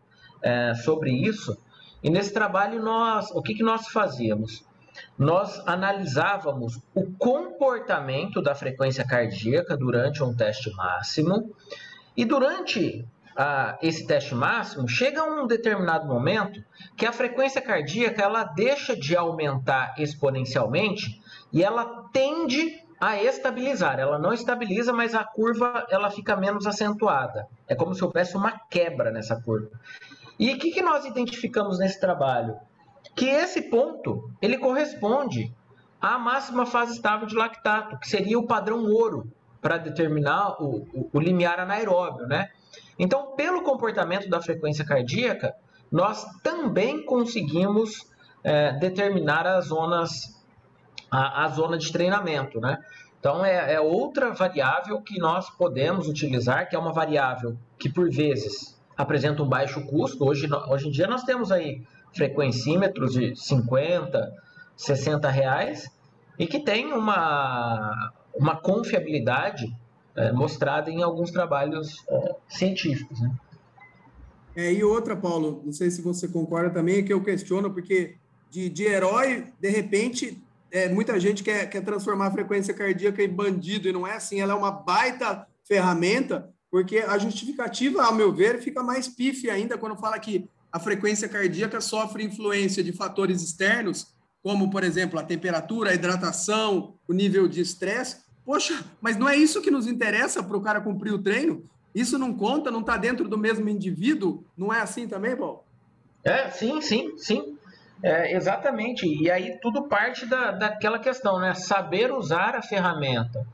é, 0.42 0.74
sobre 0.74 1.11
isso. 1.11 1.57
E 2.02 2.11
nesse 2.11 2.33
trabalho, 2.33 2.83
nós, 2.83 3.31
o 3.31 3.42
que, 3.42 3.55
que 3.55 3.62
nós 3.62 3.88
fazíamos? 3.88 4.64
Nós 5.18 5.62
analisávamos 5.66 6.81
o 6.94 7.11
comportamento 7.12 8.42
da 8.42 8.55
frequência 8.55 9.07
cardíaca 9.07 9.76
durante 9.76 10.22
um 10.22 10.35
teste 10.35 10.70
máximo. 10.74 11.55
E 12.16 12.24
durante 12.24 13.07
ah, 13.37 13.79
esse 13.83 14.07
teste 14.07 14.35
máximo, 14.35 14.88
chega 14.88 15.22
um 15.22 15.46
determinado 15.46 16.07
momento 16.07 16.62
que 16.96 17.05
a 17.05 17.12
frequência 17.12 17.61
cardíaca 17.61 18.22
ela 18.22 18.44
deixa 18.44 18.96
de 18.96 19.14
aumentar 19.14 19.94
exponencialmente 19.98 21.20
e 21.52 21.62
ela 21.62 22.09
tende 22.12 22.86
a 23.00 23.22
estabilizar. 23.22 23.98
Ela 23.98 24.18
não 24.18 24.32
estabiliza, 24.32 24.92
mas 24.92 25.14
a 25.14 25.24
curva 25.24 25.87
ela 25.90 26.11
fica 26.11 26.37
menos 26.37 26.66
acentuada. 26.66 27.46
É 27.68 27.74
como 27.74 27.94
se 27.94 28.04
houvesse 28.04 28.37
uma 28.37 28.52
quebra 28.70 29.11
nessa 29.11 29.40
curva. 29.40 29.70
E 30.38 30.52
o 30.52 30.59
que, 30.59 30.70
que 30.70 30.82
nós 30.82 31.04
identificamos 31.04 31.78
nesse 31.78 32.00
trabalho? 32.00 32.56
Que 33.14 33.26
esse 33.26 33.62
ponto 33.62 34.30
ele 34.40 34.59
corresponde 34.59 35.52
à 36.00 36.18
máxima 36.18 36.66
fase 36.66 36.92
estável 36.92 37.26
de 37.26 37.35
lactato, 37.35 37.98
que 37.98 38.09
seria 38.09 38.38
o 38.38 38.46
padrão 38.46 38.85
ouro 38.85 39.30
para 39.61 39.78
determinar 39.78 40.62
o, 40.62 40.87
o, 40.92 41.11
o 41.12 41.20
limiar 41.20 41.59
anaeróbio, 41.59 42.26
né? 42.26 42.50
Então, 42.98 43.35
pelo 43.35 43.62
comportamento 43.62 44.28
da 44.28 44.40
frequência 44.40 44.85
cardíaca, 44.85 45.54
nós 45.90 46.24
também 46.42 47.04
conseguimos 47.04 48.06
é, 48.44 48.72
determinar 48.72 49.46
as 49.46 49.66
zonas 49.66 50.36
a, 51.11 51.45
a 51.45 51.49
zona 51.49 51.79
de 51.79 51.90
treinamento, 51.92 52.61
né? 52.61 52.79
Então 53.19 53.45
é, 53.45 53.75
é, 53.75 53.81
outra 53.81 54.33
variável 54.33 55.01
que 55.01 55.19
nós 55.19 55.51
podemos 55.51 56.09
utilizar, 56.09 56.69
que 56.69 56.77
é 56.77 56.79
uma 56.79 56.92
variável 56.92 57.57
que 57.79 57.88
por 57.88 58.11
vezes 58.11 58.79
apresenta 58.97 59.42
um 59.42 59.49
baixo 59.49 59.85
custo. 59.87 60.25
Hoje, 60.25 60.49
hoje 60.69 60.88
em 60.88 60.90
dia 60.90 61.07
nós 61.07 61.25
temos 61.25 61.51
aí 61.51 61.83
frequencímetros 62.14 63.12
de 63.12 63.35
50, 63.35 64.33
60 64.77 65.29
reais 65.29 65.90
e 66.38 66.47
que 66.47 66.61
tem 66.61 66.92
uma, 66.92 68.12
uma 68.35 68.57
confiabilidade 68.57 69.75
é, 70.14 70.33
mostrada 70.33 70.90
em 70.90 71.03
alguns 71.03 71.31
trabalhos 71.31 72.05
é, 72.09 72.35
científicos. 72.49 73.21
Né? 73.21 73.31
É, 74.55 74.73
e 74.73 74.83
outra, 74.83 75.14
Paulo, 75.14 75.62
não 75.64 75.73
sei 75.73 75.90
se 75.90 76.01
você 76.01 76.29
concorda 76.29 76.71
também, 76.71 76.99
é 76.99 77.03
que 77.03 77.12
eu 77.12 77.23
questiono, 77.23 77.71
porque 77.71 78.16
de, 78.51 78.71
de 78.71 78.85
herói, 78.85 79.53
de 79.61 79.69
repente, 79.69 80.42
é, 80.70 80.88
muita 80.88 81.18
gente 81.18 81.42
quer, 81.42 81.68
quer 81.68 81.83
transformar 81.83 82.26
a 82.26 82.31
frequência 82.31 82.74
cardíaca 82.74 83.22
em 83.22 83.29
bandido, 83.29 83.88
e 83.88 83.92
não 83.92 84.07
é 84.07 84.14
assim. 84.16 84.40
Ela 84.40 84.52
é 84.52 84.57
uma 84.57 84.70
baita 84.70 85.46
ferramenta, 85.64 86.50
porque 86.70 86.98
a 86.98 87.18
justificativa, 87.18 88.05
ao 88.05 88.14
meu 88.14 88.33
ver, 88.33 88.61
fica 88.61 88.83
mais 88.83 89.09
pífia 89.09 89.52
ainda 89.52 89.79
quando 89.79 89.96
fala 89.96 90.18
que 90.18 90.48
a 90.70 90.79
frequência 90.79 91.29
cardíaca 91.29 91.81
sofre 91.81 92.24
influência 92.24 92.83
de 92.83 92.92
fatores 92.92 93.42
externos, 93.42 94.14
como, 94.42 94.70
por 94.70 94.85
exemplo, 94.85 95.18
a 95.18 95.22
temperatura, 95.22 95.90
a 95.90 95.94
hidratação, 95.94 96.94
o 97.09 97.12
nível 97.12 97.48
de 97.48 97.61
estresse. 97.61 98.18
Poxa, 98.44 98.85
mas 99.00 99.16
não 99.16 99.29
é 99.29 99.37
isso 99.37 99.61
que 99.61 99.70
nos 99.70 99.87
interessa 99.87 100.42
para 100.42 100.57
o 100.57 100.61
cara 100.61 100.81
cumprir 100.81 101.12
o 101.12 101.22
treino? 101.22 101.64
Isso 101.94 102.18
não 102.18 102.33
conta, 102.35 102.70
não 102.70 102.81
está 102.81 102.96
dentro 102.96 103.29
do 103.29 103.38
mesmo 103.38 103.68
indivíduo? 103.68 104.44
Não 104.57 104.72
é 104.72 104.81
assim 104.81 105.09
também, 105.09 105.35
Paulo? 105.35 105.64
É, 106.22 106.50
sim, 106.50 106.81
sim, 106.81 107.16
sim. 107.16 107.57
É, 108.02 108.35
exatamente. 108.35 109.06
E 109.06 109.30
aí 109.30 109.59
tudo 109.61 109.88
parte 109.88 110.26
da, 110.26 110.52
daquela 110.52 110.98
questão, 110.98 111.38
né? 111.38 111.54
Saber 111.54 112.12
usar 112.12 112.54
a 112.54 112.62
ferramenta. 112.62 113.46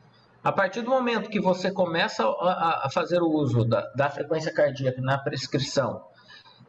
A 0.42 0.50
partir 0.50 0.83
do 0.83 0.90
momento 0.90 1.31
que 1.31 1.40
você 1.40 1.70
começa 1.70 2.24
a, 2.24 2.87
a 2.87 2.90
fazer 2.90 3.22
o 3.22 3.31
uso 3.31 3.64
da, 3.64 3.81
da, 3.94 4.11
frequência 4.11 4.52
cardíaca 4.52 5.00
na 5.00 5.16
prescrição 5.16 6.02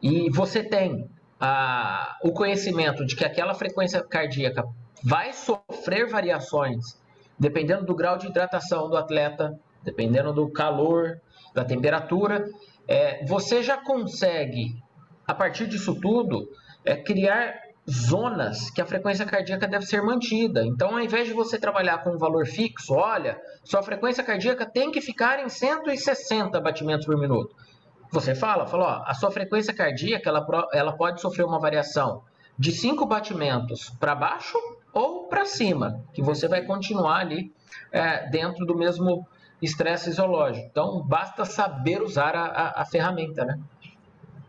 e 0.00 0.30
você 0.30 0.62
tem 0.62 1.10
a, 1.40 2.16
o 2.22 2.32
conhecimento 2.32 3.04
de 3.04 3.16
que 3.16 3.24
aquela 3.24 3.52
frequência 3.52 4.00
cardíaca 4.00 4.64
vai 5.02 5.32
sofrer 5.32 6.08
variações 6.08 7.02
dependendo 7.38 7.84
do 7.84 7.94
grau 7.94 8.16
de 8.16 8.26
hidratação 8.26 8.88
do 8.88 8.96
atleta, 8.96 9.58
dependendo 9.82 10.32
do 10.32 10.48
calor, 10.50 11.20
da 11.52 11.64
temperatura, 11.64 12.48
é, 12.86 13.24
você 13.26 13.62
já 13.62 13.76
consegue, 13.76 14.76
a 15.26 15.34
partir 15.34 15.66
disso 15.66 15.98
tudo, 16.00 16.48
é, 16.84 16.96
criar 16.96 17.54
zonas 17.90 18.70
que 18.70 18.80
a 18.80 18.86
frequência 18.86 19.26
cardíaca 19.26 19.68
deve 19.68 19.84
ser 19.84 20.02
mantida. 20.02 20.64
Então, 20.64 20.92
ao 20.92 21.00
invés 21.00 21.28
de 21.28 21.34
você 21.34 21.58
trabalhar 21.58 21.98
com 21.98 22.10
um 22.10 22.18
valor 22.18 22.46
fixo, 22.46 22.94
olha, 22.94 23.40
sua 23.62 23.82
frequência 23.82 24.24
cardíaca 24.24 24.64
tem 24.64 24.90
que 24.90 25.00
ficar 25.00 25.38
em 25.38 25.48
160 25.48 26.60
batimentos 26.60 27.06
por 27.06 27.18
minuto. 27.18 27.54
Você 28.10 28.34
fala, 28.34 28.66
fala, 28.66 28.84
ó, 28.84 29.10
a 29.10 29.14
sua 29.14 29.30
frequência 29.30 29.74
cardíaca 29.74 30.28
ela, 30.28 30.46
ela 30.72 30.92
pode 30.96 31.20
sofrer 31.20 31.44
uma 31.44 31.58
variação 31.58 32.22
de 32.58 32.72
5 32.72 33.04
batimentos 33.06 33.90
para 33.90 34.14
baixo 34.14 34.56
ou 34.92 35.24
para 35.24 35.44
cima, 35.44 36.00
que 36.12 36.22
você 36.22 36.46
vai 36.46 36.62
continuar 36.62 37.18
ali 37.18 37.52
é, 37.90 38.28
dentro 38.30 38.64
do 38.64 38.76
mesmo 38.76 39.26
estresse 39.60 40.06
fisiológico. 40.06 40.66
Então, 40.70 41.02
basta 41.02 41.44
saber 41.44 42.00
usar 42.02 42.36
a, 42.36 42.44
a, 42.44 42.82
a 42.82 42.84
ferramenta, 42.86 43.44
né? 43.44 43.58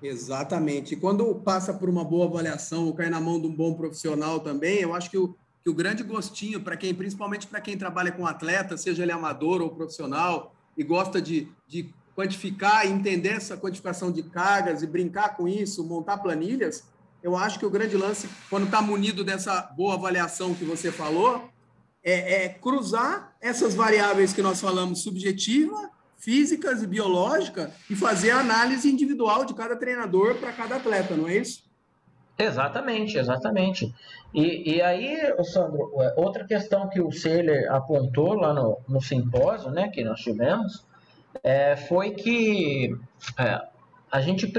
Exatamente. 0.01 0.93
E 0.93 0.97
quando 0.97 1.34
passa 1.36 1.73
por 1.73 1.89
uma 1.89 2.03
boa 2.03 2.25
avaliação 2.25 2.86
ou 2.86 2.93
cai 2.93 3.10
na 3.10 3.19
mão 3.19 3.39
de 3.39 3.47
um 3.47 3.55
bom 3.55 3.73
profissional 3.73 4.39
também, 4.39 4.79
eu 4.79 4.93
acho 4.93 5.10
que 5.10 5.17
o, 5.17 5.36
que 5.63 5.69
o 5.69 5.73
grande 5.73 6.03
gostinho 6.03 6.62
para 6.62 6.77
quem, 6.77 6.93
principalmente 6.93 7.47
para 7.47 7.62
quem 7.62 7.77
trabalha 7.77 8.12
com 8.12 8.25
atleta, 8.25 8.77
seja 8.77 9.03
ele 9.03 9.12
amador 9.12 9.62
ou 9.62 9.69
profissional, 9.69 10.55
e 10.77 10.84
gosta 10.84 11.21
de, 11.21 11.47
de 11.67 11.93
quantificar 12.15 12.86
entender 12.86 13.29
essa 13.29 13.58
quantificação 13.58 14.12
de 14.12 14.23
cargas 14.23 14.81
e 14.81 14.88
brincar 14.88 15.36
com 15.36 15.47
isso, 15.47 15.84
montar 15.84 16.17
planilhas, 16.17 16.84
eu 17.21 17.36
acho 17.36 17.58
que 17.58 17.65
o 17.65 17.69
grande 17.71 17.97
lance, 17.97 18.29
quando 18.49 18.65
está 18.65 18.81
munido 18.81 19.23
dessa 19.23 19.62
boa 19.75 19.95
avaliação 19.95 20.53
que 20.53 20.63
você 20.63 20.91
falou, 20.91 21.49
é, 22.03 22.45
é, 22.45 22.49
cruzar 22.49 23.36
essas 23.41 23.73
variáveis 23.73 24.31
que 24.31 24.43
nós 24.43 24.62
falamos, 24.62 25.01
subjetiva, 25.01 25.89
físicas 26.17 26.82
e 26.82 26.88
biológica, 26.88 27.71
e 27.89 27.95
fazer 27.95 28.32
a 28.32 28.39
análise 28.39 28.91
individual 28.91 29.45
de 29.45 29.54
cada 29.54 29.75
treinador 29.75 30.36
para 30.36 30.51
cada 30.51 30.78
atleta, 30.78 31.15
não 31.15 31.28
é 31.28 31.38
isso? 31.38 31.63
Exatamente, 32.38 33.17
exatamente. 33.17 33.93
E, 34.34 34.75
e 34.75 34.82
aí, 34.82 35.17
Sandro, 35.45 35.91
é, 36.01 36.13
outra 36.17 36.43
questão 36.45 36.89
que 36.89 36.99
o 36.99 37.12
Seller 37.12 37.71
apontou 37.71 38.34
lá 38.34 38.54
no, 38.54 38.78
no 38.88 39.01
simpósio 39.01 39.71
né, 39.71 39.88
que 39.89 40.04
nós 40.04 40.19
tivemos 40.19 40.86
é, 41.43 41.75
foi 41.75 42.12
que 42.12 42.93
é, 43.38 43.62
a 44.12 44.21
gente, 44.21 44.51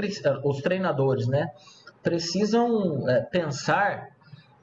os 0.43 0.61
treinadores, 0.61 1.27
né, 1.27 1.51
precisam 2.01 3.07
é, 3.09 3.21
pensar 3.21 4.09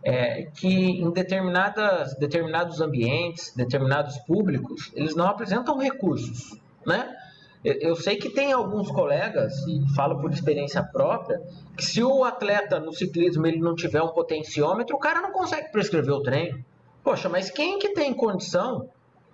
é, 0.03 0.45
que 0.55 0.69
em 0.69 1.11
determinadas, 1.13 2.15
determinados 2.17 2.81
ambientes, 2.81 3.53
determinados 3.55 4.19
públicos, 4.19 4.93
eles 4.95 5.15
não 5.15 5.27
apresentam 5.27 5.79
recursos, 5.79 6.59
né? 6.87 7.15
Eu 7.65 7.97
sei 7.97 8.17
que 8.17 8.29
tem 8.29 8.53
alguns 8.53 8.91
colegas, 8.91 9.55
e 9.67 9.83
falo 9.95 10.21
por 10.21 10.31
experiência 10.31 10.83
própria, 10.83 11.41
que 11.75 11.83
se 11.83 12.03
o 12.03 12.23
atleta 12.23 12.79
no 12.79 12.93
ciclismo 12.93 13.47
ele 13.47 13.59
não 13.59 13.75
tiver 13.75 14.03
um 14.03 14.13
potenciômetro, 14.13 14.95
o 14.95 14.99
cara 14.99 15.23
não 15.23 15.33
consegue 15.33 15.73
prescrever 15.73 16.13
o 16.13 16.23
treino. 16.23 16.63
Poxa, 17.03 17.27
mas 17.29 17.51
quem 17.51 17.79
que 17.79 17.95
tem 17.95 18.13
condição 18.13 18.91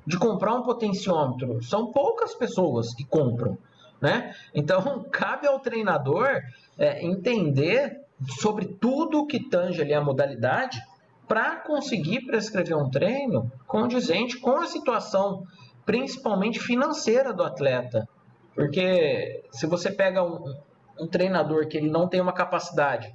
de 0.07 0.17
comprar 0.17 0.55
um 0.55 0.63
potenciômetro? 0.63 1.61
São 1.65 1.91
poucas 1.91 2.33
pessoas 2.33 2.95
que 2.95 3.05
compram, 3.05 3.59
né? 4.01 4.33
Então, 4.55 5.05
cabe 5.11 5.49
ao 5.49 5.59
treinador 5.59 6.41
é, 6.79 7.05
entender 7.05 8.01
sobre 8.39 8.67
tudo 8.67 9.27
que 9.27 9.41
tange 9.49 9.83
ali 9.83 9.93
a 9.93 10.01
modalidade 10.01 10.81
para 11.27 11.57
conseguir 11.57 12.27
prescrever 12.27 12.77
um 12.77 12.91
treino 12.91 13.51
condizente 13.67 14.39
com 14.39 14.57
a 14.57 14.67
situação, 14.67 15.45
principalmente 15.91 16.61
financeira 16.61 17.33
do 17.33 17.43
atleta. 17.43 18.09
Porque 18.55 19.43
se 19.51 19.67
você 19.67 19.91
pega 19.91 20.23
um, 20.23 20.55
um 21.01 21.09
treinador 21.09 21.67
que 21.67 21.77
ele 21.77 21.91
não 21.91 22.07
tem 22.07 22.21
uma 22.21 22.33
capacidade 22.33 23.13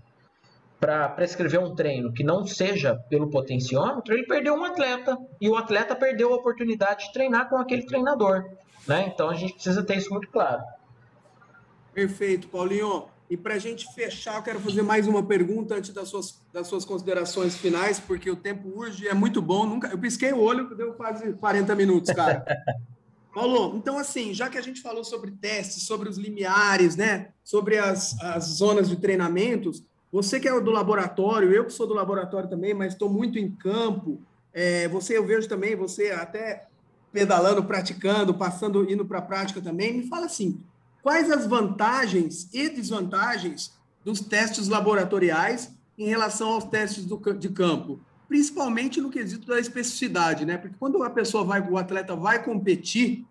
para 0.78 1.08
prescrever 1.08 1.62
um 1.62 1.74
treino 1.74 2.12
que 2.12 2.22
não 2.22 2.46
seja 2.46 2.98
pelo 3.10 3.30
potenciômetro, 3.30 4.14
ele 4.14 4.26
perdeu 4.26 4.56
um 4.56 4.66
atleta 4.66 5.18
e 5.40 5.48
o 5.48 5.56
atleta 5.56 5.96
perdeu 5.96 6.34
a 6.34 6.36
oportunidade 6.36 7.06
de 7.06 7.14
treinar 7.14 7.48
com 7.48 7.56
aquele 7.56 7.86
treinador. 7.86 8.44
Né? 8.86 9.06
Então 9.08 9.30
a 9.30 9.36
gente 9.36 9.54
precisa 9.54 9.82
ter 9.82 9.96
isso 9.96 10.12
muito 10.12 10.30
claro. 10.30 10.62
Perfeito, 11.94 12.50
Paulinho. 12.50 13.06
E 13.30 13.36
para 13.36 13.56
a 13.56 13.60
gente 13.60 13.92
fechar, 13.94 14.36
eu 14.36 14.44
quero 14.44 14.60
fazer 14.60 14.84
mais 14.84 15.08
uma 15.08 15.24
pergunta 15.24 15.76
antes 15.76 15.92
das 15.92 16.10
suas, 16.10 16.40
das 16.54 16.68
suas 16.68 16.86
considerações 16.86 17.56
finais, 17.56 18.00
porque 18.00 18.30
o 18.30 18.36
tempo 18.36 18.70
urge, 18.76 19.08
é 19.08 19.14
muito 19.14 19.42
bom. 19.42 19.66
Nunca, 19.66 19.88
eu 19.88 19.98
pisquei 19.98 20.32
o 20.32 20.40
olho, 20.40 20.74
deu 20.76 20.94
quase 20.94 21.34
40 21.34 21.76
minutos, 21.76 22.14
cara. 22.14 22.46
Paulo, 23.34 23.76
então 23.76 23.98
assim, 23.98 24.34
já 24.34 24.50
que 24.50 24.58
a 24.58 24.62
gente 24.62 24.82
falou 24.82 25.04
sobre 25.04 25.32
testes, 25.32 25.84
sobre 25.84 26.08
os 26.08 26.18
limiares, 26.18 26.96
né, 26.96 27.32
sobre 27.44 27.78
as, 27.78 28.18
as 28.22 28.46
zonas 28.46 28.88
de 28.88 28.96
treinamentos, 28.96 29.84
você 30.10 30.40
que 30.40 30.48
é 30.48 30.62
do 30.62 30.72
laboratório, 30.72 31.52
eu 31.52 31.66
que 31.66 31.74
sou 31.74 31.86
do 31.86 31.94
laboratório 31.94 32.50
também, 32.50 32.74
mas 32.74 32.94
estou 32.94 33.10
muito 33.10 33.38
em 33.38 33.52
campo, 33.52 34.22
é, 34.54 34.88
você 34.88 35.18
eu 35.18 35.26
vejo 35.26 35.50
também, 35.50 35.76
você 35.76 36.12
até 36.12 36.68
pedalando, 37.12 37.62
praticando, 37.66 38.34
passando, 38.34 38.90
indo 38.90 39.04
para 39.04 39.20
a 39.20 39.22
prática 39.22 39.60
também, 39.60 39.98
me 39.98 40.08
fala 40.08 40.28
assim, 40.28 40.62
quais 41.06 41.30
as 41.30 41.46
vantagens 41.46 42.50
e 42.52 42.68
desvantagens 42.68 43.72
dos 44.04 44.22
testes 44.22 44.68
laboratoriais 44.68 45.72
em 45.96 46.08
relação 46.08 46.54
aos 46.54 46.64
testes 46.64 47.06
do, 47.06 47.16
de 47.36 47.48
campo, 47.50 48.00
principalmente 48.28 49.00
no 49.00 49.12
quesito 49.12 49.46
da 49.46 49.60
especificidade, 49.60 50.48
né? 50.48 50.58
Porque 50.58 50.76
quando 50.80 51.04
a 51.04 51.10
pessoa 51.12 51.44
vai, 51.44 51.62
o 51.62 51.78
atleta 51.78 52.16
vai 52.16 52.44
competir, 52.44 53.24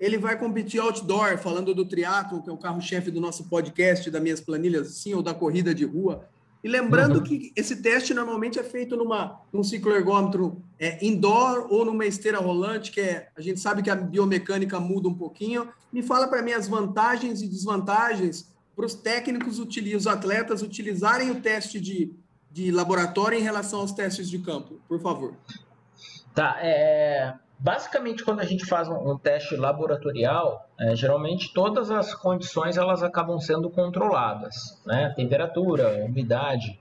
ele 0.00 0.18
vai 0.18 0.36
competir 0.36 0.80
outdoor, 0.80 1.38
falando 1.38 1.72
do 1.72 1.84
triatlo, 1.84 2.42
que 2.42 2.50
é 2.50 2.52
o 2.52 2.58
carro-chefe 2.58 3.12
do 3.12 3.20
nosso 3.20 3.44
podcast, 3.44 4.10
das 4.10 4.20
minhas 4.20 4.40
planilhas, 4.40 4.88
sim, 4.94 5.14
ou 5.14 5.22
da 5.22 5.32
corrida 5.32 5.72
de 5.72 5.84
rua. 5.84 6.28
E 6.62 6.68
lembrando 6.68 7.16
uhum. 7.16 7.22
que 7.22 7.52
esse 7.56 7.76
teste 7.76 8.12
normalmente 8.12 8.58
é 8.58 8.62
feito 8.62 8.96
numa, 8.96 9.40
num 9.52 9.62
cicloergômetro 9.62 10.62
é, 10.78 11.04
indoor 11.04 11.66
ou 11.70 11.84
numa 11.84 12.04
esteira 12.04 12.38
rolante, 12.38 12.92
que 12.92 13.00
é, 13.00 13.28
a 13.36 13.40
gente 13.40 13.58
sabe 13.58 13.82
que 13.82 13.88
a 13.88 13.96
biomecânica 13.96 14.78
muda 14.78 15.08
um 15.08 15.14
pouquinho. 15.14 15.68
Me 15.92 16.02
fala 16.02 16.28
para 16.28 16.42
mim 16.42 16.52
as 16.52 16.68
vantagens 16.68 17.40
e 17.40 17.48
desvantagens 17.48 18.50
para 18.76 18.84
os 18.84 18.94
técnicos, 18.94 19.58
os 19.58 20.06
atletas 20.06 20.62
utilizarem 20.62 21.30
o 21.30 21.40
teste 21.40 21.80
de, 21.80 22.12
de 22.50 22.70
laboratório 22.70 23.38
em 23.38 23.42
relação 23.42 23.80
aos 23.80 23.92
testes 23.92 24.28
de 24.28 24.38
campo, 24.38 24.80
por 24.86 25.00
favor. 25.00 25.34
Tá, 26.34 26.58
é, 26.60 27.34
basicamente 27.60 28.24
quando 28.24 28.40
a 28.40 28.44
gente 28.44 28.64
faz 28.64 28.88
um, 28.88 29.12
um 29.12 29.18
teste 29.18 29.54
laboratorial, 29.54 30.66
é, 30.78 30.96
geralmente 30.96 31.52
todas 31.52 31.90
as 31.90 32.14
condições 32.14 32.78
elas 32.78 33.02
acabam 33.02 33.38
sendo 33.38 33.70
controladas, 33.70 34.80
né? 34.86 35.12
Temperatura, 35.14 36.04
umidade, 36.04 36.80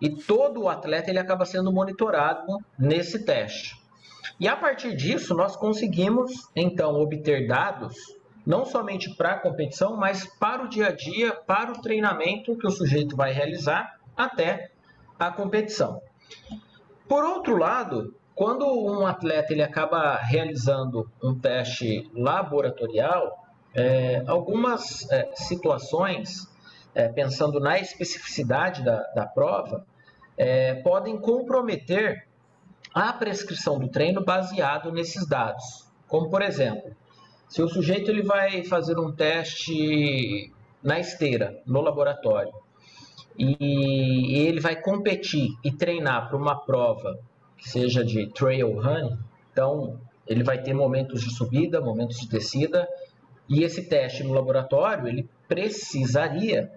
e 0.00 0.08
todo 0.08 0.62
o 0.62 0.68
atleta 0.68 1.10
ele 1.10 1.18
acaba 1.18 1.44
sendo 1.44 1.70
monitorado 1.70 2.58
nesse 2.78 3.24
teste. 3.24 3.76
E 4.40 4.48
a 4.48 4.56
partir 4.56 4.96
disso 4.96 5.34
nós 5.34 5.54
conseguimos 5.54 6.32
então 6.56 6.94
obter 6.94 7.46
dados 7.46 7.94
não 8.46 8.64
somente 8.64 9.14
para 9.16 9.32
a 9.32 9.38
competição, 9.38 9.96
mas 9.96 10.26
para 10.38 10.64
o 10.64 10.68
dia 10.68 10.88
a 10.88 10.92
dia, 10.92 11.32
para 11.32 11.72
o 11.72 11.80
treinamento 11.80 12.56
que 12.58 12.66
o 12.66 12.70
sujeito 12.70 13.16
vai 13.16 13.32
realizar 13.32 13.98
até 14.14 14.70
a 15.18 15.30
competição. 15.30 16.02
Por 17.08 17.24
outro 17.24 17.56
lado, 17.56 18.14
quando 18.34 18.66
um 18.66 19.06
atleta 19.06 19.52
ele 19.52 19.62
acaba 19.62 20.16
realizando 20.16 21.08
um 21.22 21.38
teste 21.38 22.10
laboratorial, 22.14 23.46
é, 23.72 24.22
algumas 24.26 25.08
é, 25.10 25.30
situações, 25.34 26.48
é, 26.94 27.08
pensando 27.08 27.60
na 27.60 27.78
especificidade 27.78 28.84
da, 28.84 29.02
da 29.14 29.26
prova, 29.26 29.86
é, 30.36 30.74
podem 30.74 31.16
comprometer 31.16 32.26
a 32.92 33.12
prescrição 33.12 33.78
do 33.78 33.88
treino 33.88 34.24
baseado 34.24 34.90
nesses 34.92 35.26
dados. 35.26 35.88
Como, 36.08 36.28
por 36.28 36.42
exemplo, 36.42 36.94
se 37.48 37.62
o 37.62 37.68
sujeito 37.68 38.10
ele 38.10 38.22
vai 38.22 38.64
fazer 38.64 38.98
um 38.98 39.12
teste 39.12 40.52
na 40.82 40.98
esteira, 40.98 41.60
no 41.66 41.80
laboratório, 41.80 42.52
e 43.36 44.38
ele 44.46 44.60
vai 44.60 44.76
competir 44.76 45.48
e 45.64 45.72
treinar 45.72 46.28
para 46.28 46.36
uma 46.36 46.64
prova 46.64 47.18
seja 47.58 48.04
de 48.04 48.26
trail 48.32 48.72
run, 48.80 49.16
então 49.52 50.00
ele 50.26 50.42
vai 50.42 50.62
ter 50.62 50.74
momentos 50.74 51.22
de 51.22 51.34
subida, 51.34 51.80
momentos 51.80 52.18
de 52.18 52.28
descida, 52.28 52.88
e 53.48 53.62
esse 53.62 53.88
teste 53.88 54.22
no 54.22 54.32
laboratório 54.32 55.06
ele 55.06 55.28
precisaria 55.46 56.70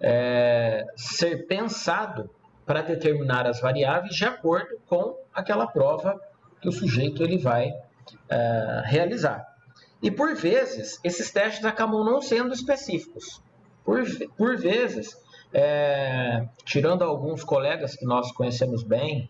é, 0.00 0.86
ser 0.96 1.46
pensado 1.46 2.30
para 2.66 2.82
determinar 2.82 3.46
as 3.46 3.60
variáveis 3.60 4.14
de 4.14 4.24
acordo 4.24 4.78
com 4.86 5.16
aquela 5.34 5.66
prova 5.66 6.20
que 6.60 6.68
o 6.68 6.72
sujeito 6.72 7.22
ele 7.22 7.38
vai 7.38 7.72
é, 8.28 8.82
realizar. 8.84 9.46
E 10.02 10.10
por 10.10 10.34
vezes 10.34 11.00
esses 11.02 11.30
testes 11.30 11.64
acabam 11.64 12.04
não 12.04 12.20
sendo 12.20 12.52
específicos. 12.54 13.42
Por, 13.84 14.04
por 14.36 14.56
vezes, 14.56 15.16
é, 15.52 16.46
tirando 16.64 17.02
alguns 17.02 17.42
colegas 17.42 17.96
que 17.96 18.04
nós 18.04 18.30
conhecemos 18.32 18.82
bem, 18.82 19.28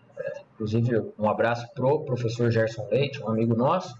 inclusive 0.60 1.12
um 1.18 1.28
abraço 1.28 1.66
pro 1.74 2.04
professor 2.04 2.50
Gerson 2.50 2.86
Leite, 2.90 3.22
um 3.22 3.28
amigo 3.30 3.56
nosso, 3.56 3.98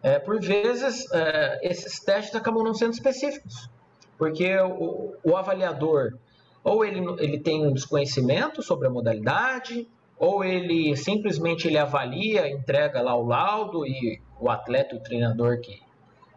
é, 0.00 0.20
por 0.20 0.40
vezes 0.40 1.10
é, 1.10 1.58
esses 1.62 1.98
testes 1.98 2.34
acabam 2.36 2.62
não 2.62 2.74
sendo 2.74 2.92
específicos, 2.92 3.68
porque 4.16 4.56
o, 4.60 5.14
o, 5.24 5.36
avaliador 5.36 6.16
ou 6.62 6.84
ele, 6.84 7.00
ele 7.18 7.40
tem 7.40 7.66
um 7.66 7.72
desconhecimento 7.72 8.62
sobre 8.62 8.86
a 8.86 8.90
modalidade, 8.90 9.88
ou 10.16 10.44
ele 10.44 10.96
simplesmente 10.96 11.66
ele 11.66 11.76
avalia, 11.76 12.48
entrega 12.48 13.02
lá 13.02 13.16
o 13.16 13.26
laudo 13.26 13.84
e 13.84 14.20
o 14.40 14.48
atleta 14.48 14.94
e 14.94 14.98
o 14.98 15.02
treinador 15.02 15.60
que, 15.60 15.80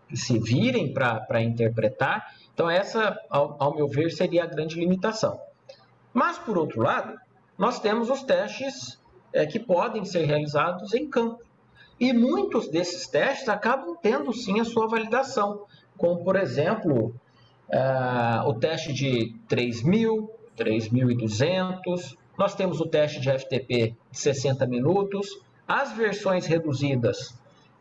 que 0.08 0.18
se 0.18 0.40
virem 0.40 0.92
para 0.94 1.42
interpretar. 1.42 2.26
Então 2.54 2.70
essa, 2.70 3.18
ao, 3.30 3.56
ao 3.60 3.76
meu 3.76 3.88
ver, 3.88 4.10
seria 4.10 4.44
a 4.44 4.48
grande 4.48 4.80
limitação. 4.80 5.40
Mas, 6.14 6.38
por 6.38 6.58
outro 6.58 6.82
lado, 6.82 7.16
nós 7.58 7.80
temos 7.80 8.10
os 8.10 8.24
testes 8.24 9.00
é, 9.34 9.46
que 9.46 9.60
podem 9.60 10.06
ser 10.06 10.26
realizados 10.26 10.94
em 10.94 11.10
campo. 11.10 11.44
E 12.00 12.14
muitos 12.14 12.70
desses 12.70 13.08
testes 13.08 13.50
acabam 13.50 13.96
tendo 14.02 14.34
sim 14.34 14.60
a 14.60 14.66
sua 14.66 14.88
validação, 14.88 15.66
como 15.98 16.24
por 16.24 16.36
exemplo 16.38 17.14
uh, 17.70 18.48
o 18.48 18.54
teste 18.54 18.94
de 18.94 19.36
3.000, 19.50 20.30
3.200, 20.58 22.18
Nós 22.38 22.56
temos 22.56 22.80
o 22.80 22.86
teste 22.86 23.20
de 23.20 23.30
FTP 23.38 23.96
de 24.10 24.18
60 24.18 24.66
minutos. 24.66 25.28
As 25.68 25.92
versões 25.92 26.46
reduzidas, 26.46 27.32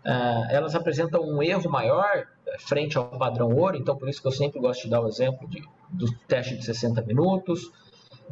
uh, 0.04 0.50
elas 0.50 0.74
apresentam 0.74 1.22
um 1.22 1.42
erro 1.42 1.70
maior 1.70 2.26
frente 2.58 2.98
ao 2.98 3.06
padrão 3.18 3.54
ouro, 3.54 3.76
então 3.76 3.96
por 3.96 4.08
isso 4.08 4.20
que 4.20 4.26
eu 4.26 4.32
sempre 4.32 4.60
gosto 4.60 4.82
de 4.82 4.90
dar 4.90 5.00
o 5.00 5.08
exemplo 5.08 5.48
de, 5.48 5.62
do 5.90 6.12
teste 6.26 6.56
de 6.56 6.64
60 6.64 7.02
minutos. 7.02 7.70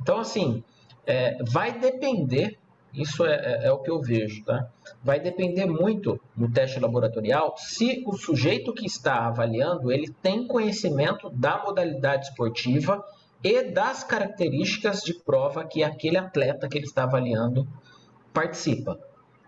Então, 0.01 0.19
assim, 0.19 0.63
é, 1.07 1.37
vai 1.45 1.79
depender, 1.79 2.59
isso 2.97 3.27
é, 3.27 3.35
é, 3.35 3.67
é, 3.67 3.73
o 3.73 3.79
que 3.79 3.91
eu 3.91 4.01
vejo, 4.01 4.43
tá? 4.45 4.69
Vai 5.05 5.21
depender 5.21 5.67
muito 5.67 6.19
no 6.35 6.51
teste 6.51 6.81
laboratorial 6.81 7.55
se 7.59 8.03
o 8.07 8.17
sujeito 8.17 8.73
que 8.73 8.87
está 8.87 9.27
avaliando 9.27 9.93
ele 9.93 10.11
tem 10.23 10.47
conhecimento 10.47 11.29
da 11.31 11.63
modalidade 11.63 12.29
esportiva 12.29 13.05
e 13.45 13.71
das 13.71 14.03
características 14.03 15.03
de 15.03 15.13
prova 15.13 15.65
que 15.65 15.85
aquele 15.85 16.17
atleta 16.17 16.69
que 16.69 16.79
ele 16.79 16.87
está 16.87 17.05
avaliando 17.05 17.69
participa. 18.33 18.99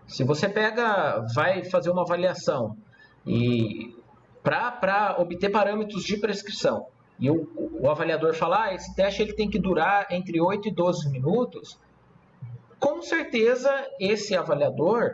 Se 0.07 0.23
você 0.23 0.47
pega, 0.47 1.25
vai 1.33 1.63
fazer 1.63 1.89
uma 1.89 2.03
avaliação 2.03 2.77
e 3.25 3.95
para 4.43 5.15
obter 5.19 5.49
parâmetros 5.49 6.03
de 6.03 6.17
prescrição, 6.17 6.87
e 7.19 7.29
o, 7.29 7.47
o 7.81 7.89
avaliador 7.89 8.33
fala, 8.33 8.65
ah, 8.65 8.73
esse 8.73 8.95
teste 8.95 9.21
ele 9.21 9.33
tem 9.33 9.49
que 9.49 9.59
durar 9.59 10.07
entre 10.09 10.39
8 10.39 10.69
e 10.69 10.71
12 10.71 11.09
minutos, 11.09 11.77
com 12.79 13.01
certeza 13.01 13.69
esse 13.99 14.35
avaliador 14.35 15.13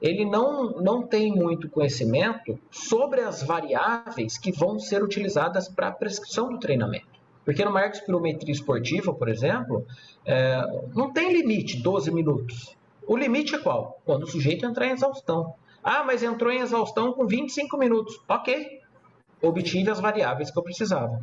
ele 0.00 0.24
não, 0.24 0.72
não 0.72 1.06
tem 1.06 1.32
muito 1.32 1.68
conhecimento 1.68 2.58
sobre 2.70 3.20
as 3.22 3.42
variáveis 3.42 4.36
que 4.36 4.52
vão 4.52 4.78
ser 4.78 5.02
utilizadas 5.02 5.68
para 5.68 5.88
a 5.88 5.92
prescrição 5.92 6.50
do 6.50 6.58
treinamento. 6.58 7.16
Porque 7.44 7.64
no 7.64 7.72
marco 7.72 7.96
espirometria 7.96 8.52
esportiva, 8.52 9.14
por 9.14 9.28
exemplo, 9.28 9.86
é, 10.24 10.60
não 10.94 11.12
tem 11.12 11.32
limite 11.32 11.80
12 11.80 12.10
minutos. 12.10 12.76
O 13.06 13.16
limite 13.16 13.54
é 13.54 13.58
qual? 13.58 14.00
Quando 14.04 14.24
o 14.24 14.26
sujeito 14.26 14.66
entrar 14.66 14.86
em 14.86 14.92
exaustão. 14.92 15.54
Ah, 15.82 16.02
mas 16.04 16.22
entrou 16.22 16.52
em 16.52 16.60
exaustão 16.60 17.12
com 17.12 17.24
25 17.24 17.78
minutos. 17.78 18.20
Ok, 18.28 18.80
obtive 19.40 19.88
as 19.88 20.00
variáveis 20.00 20.50
que 20.50 20.58
eu 20.58 20.62
precisava. 20.62 21.22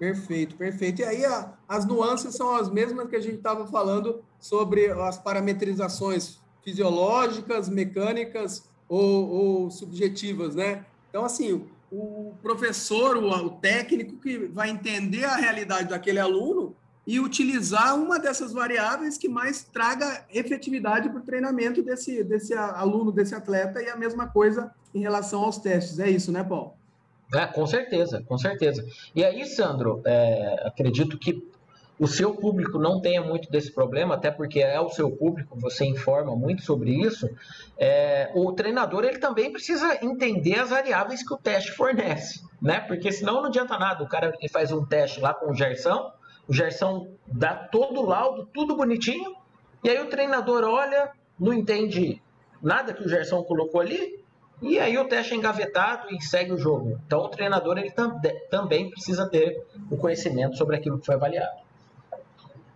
Perfeito, 0.00 0.56
perfeito. 0.56 1.02
E 1.02 1.04
aí 1.04 1.26
a, 1.26 1.52
as 1.68 1.84
nuances 1.84 2.34
são 2.34 2.56
as 2.56 2.70
mesmas 2.70 3.06
que 3.06 3.16
a 3.16 3.20
gente 3.20 3.36
estava 3.36 3.66
falando 3.66 4.24
sobre 4.38 4.90
as 4.90 5.18
parametrizações 5.18 6.40
fisiológicas, 6.64 7.68
mecânicas 7.68 8.64
ou, 8.88 9.28
ou, 9.28 9.70
subjetivas, 9.70 10.54
né? 10.54 10.86
Então, 11.10 11.22
assim, 11.22 11.66
o 11.92 12.32
professor, 12.40 13.18
o, 13.18 13.28
o 13.28 13.50
técnico 13.50 14.16
que 14.16 14.38
vai 14.46 14.70
entender 14.70 15.26
a 15.26 15.36
realidade 15.36 15.90
daquele 15.90 16.18
aluno 16.18 16.74
e 17.06 17.20
utilizar 17.20 17.94
uma 17.94 18.18
dessas 18.18 18.54
variáveis 18.54 19.18
que 19.18 19.28
mais 19.28 19.64
traga 19.64 20.24
efetividade 20.32 21.10
para 21.10 21.18
o 21.18 21.24
treinamento 21.24 21.82
desse, 21.82 22.24
desse 22.24 22.54
aluno, 22.54 23.12
desse 23.12 23.34
atleta, 23.34 23.82
e 23.82 23.90
a 23.90 23.96
mesma 23.96 24.28
coisa 24.28 24.72
em 24.94 25.00
relação 25.00 25.42
aos 25.42 25.58
testes. 25.58 25.98
É 25.98 26.08
isso, 26.08 26.32
né, 26.32 26.42
Paulo? 26.42 26.79
É, 27.34 27.46
com 27.46 27.66
certeza, 27.66 28.22
com 28.26 28.36
certeza. 28.36 28.84
E 29.14 29.24
aí, 29.24 29.44
Sandro, 29.46 30.02
é, 30.04 30.62
acredito 30.66 31.16
que 31.16 31.48
o 32.00 32.06
seu 32.08 32.34
público 32.34 32.78
não 32.78 32.98
tenha 32.98 33.22
muito 33.22 33.50
desse 33.50 33.70
problema, 33.70 34.14
até 34.14 34.30
porque 34.30 34.60
é 34.60 34.80
o 34.80 34.88
seu 34.88 35.10
público, 35.10 35.58
você 35.60 35.84
informa 35.84 36.34
muito 36.34 36.62
sobre 36.62 36.92
isso. 36.92 37.28
É, 37.78 38.30
o 38.34 38.52
treinador 38.52 39.04
ele 39.04 39.18
também 39.18 39.52
precisa 39.52 39.98
entender 40.02 40.58
as 40.58 40.70
variáveis 40.70 41.22
que 41.22 41.34
o 41.34 41.36
teste 41.36 41.72
fornece, 41.72 42.40
né? 42.60 42.80
Porque 42.80 43.12
senão 43.12 43.34
não 43.34 43.46
adianta 43.46 43.78
nada. 43.78 44.02
O 44.02 44.08
cara 44.08 44.34
ele 44.40 44.48
faz 44.48 44.72
um 44.72 44.84
teste 44.84 45.20
lá 45.20 45.34
com 45.34 45.50
o 45.50 45.54
Gerson, 45.54 46.10
o 46.48 46.54
Gerson 46.54 47.08
dá 47.26 47.54
todo 47.54 48.00
o 48.00 48.06
laudo, 48.06 48.48
tudo 48.52 48.74
bonitinho, 48.74 49.36
e 49.84 49.90
aí 49.90 50.00
o 50.00 50.08
treinador 50.08 50.64
olha, 50.64 51.12
não 51.38 51.52
entende 51.52 52.20
nada 52.62 52.94
que 52.94 53.04
o 53.04 53.08
Gerson 53.08 53.42
colocou 53.44 53.78
ali, 53.78 54.19
e 54.62 54.78
aí 54.78 54.96
o 54.98 55.06
teste 55.06 55.32
é 55.32 55.36
engavetado 55.36 56.14
e 56.14 56.20
segue 56.22 56.52
o 56.52 56.58
jogo. 56.58 56.98
Então 57.06 57.20
o 57.20 57.28
treinador 57.28 57.78
ele 57.78 57.90
tam 57.90 58.20
também 58.50 58.90
precisa 58.90 59.28
ter 59.28 59.62
o 59.90 59.96
conhecimento 59.96 60.56
sobre 60.56 60.76
aquilo 60.76 60.98
que 60.98 61.06
foi 61.06 61.14
avaliado. 61.14 61.60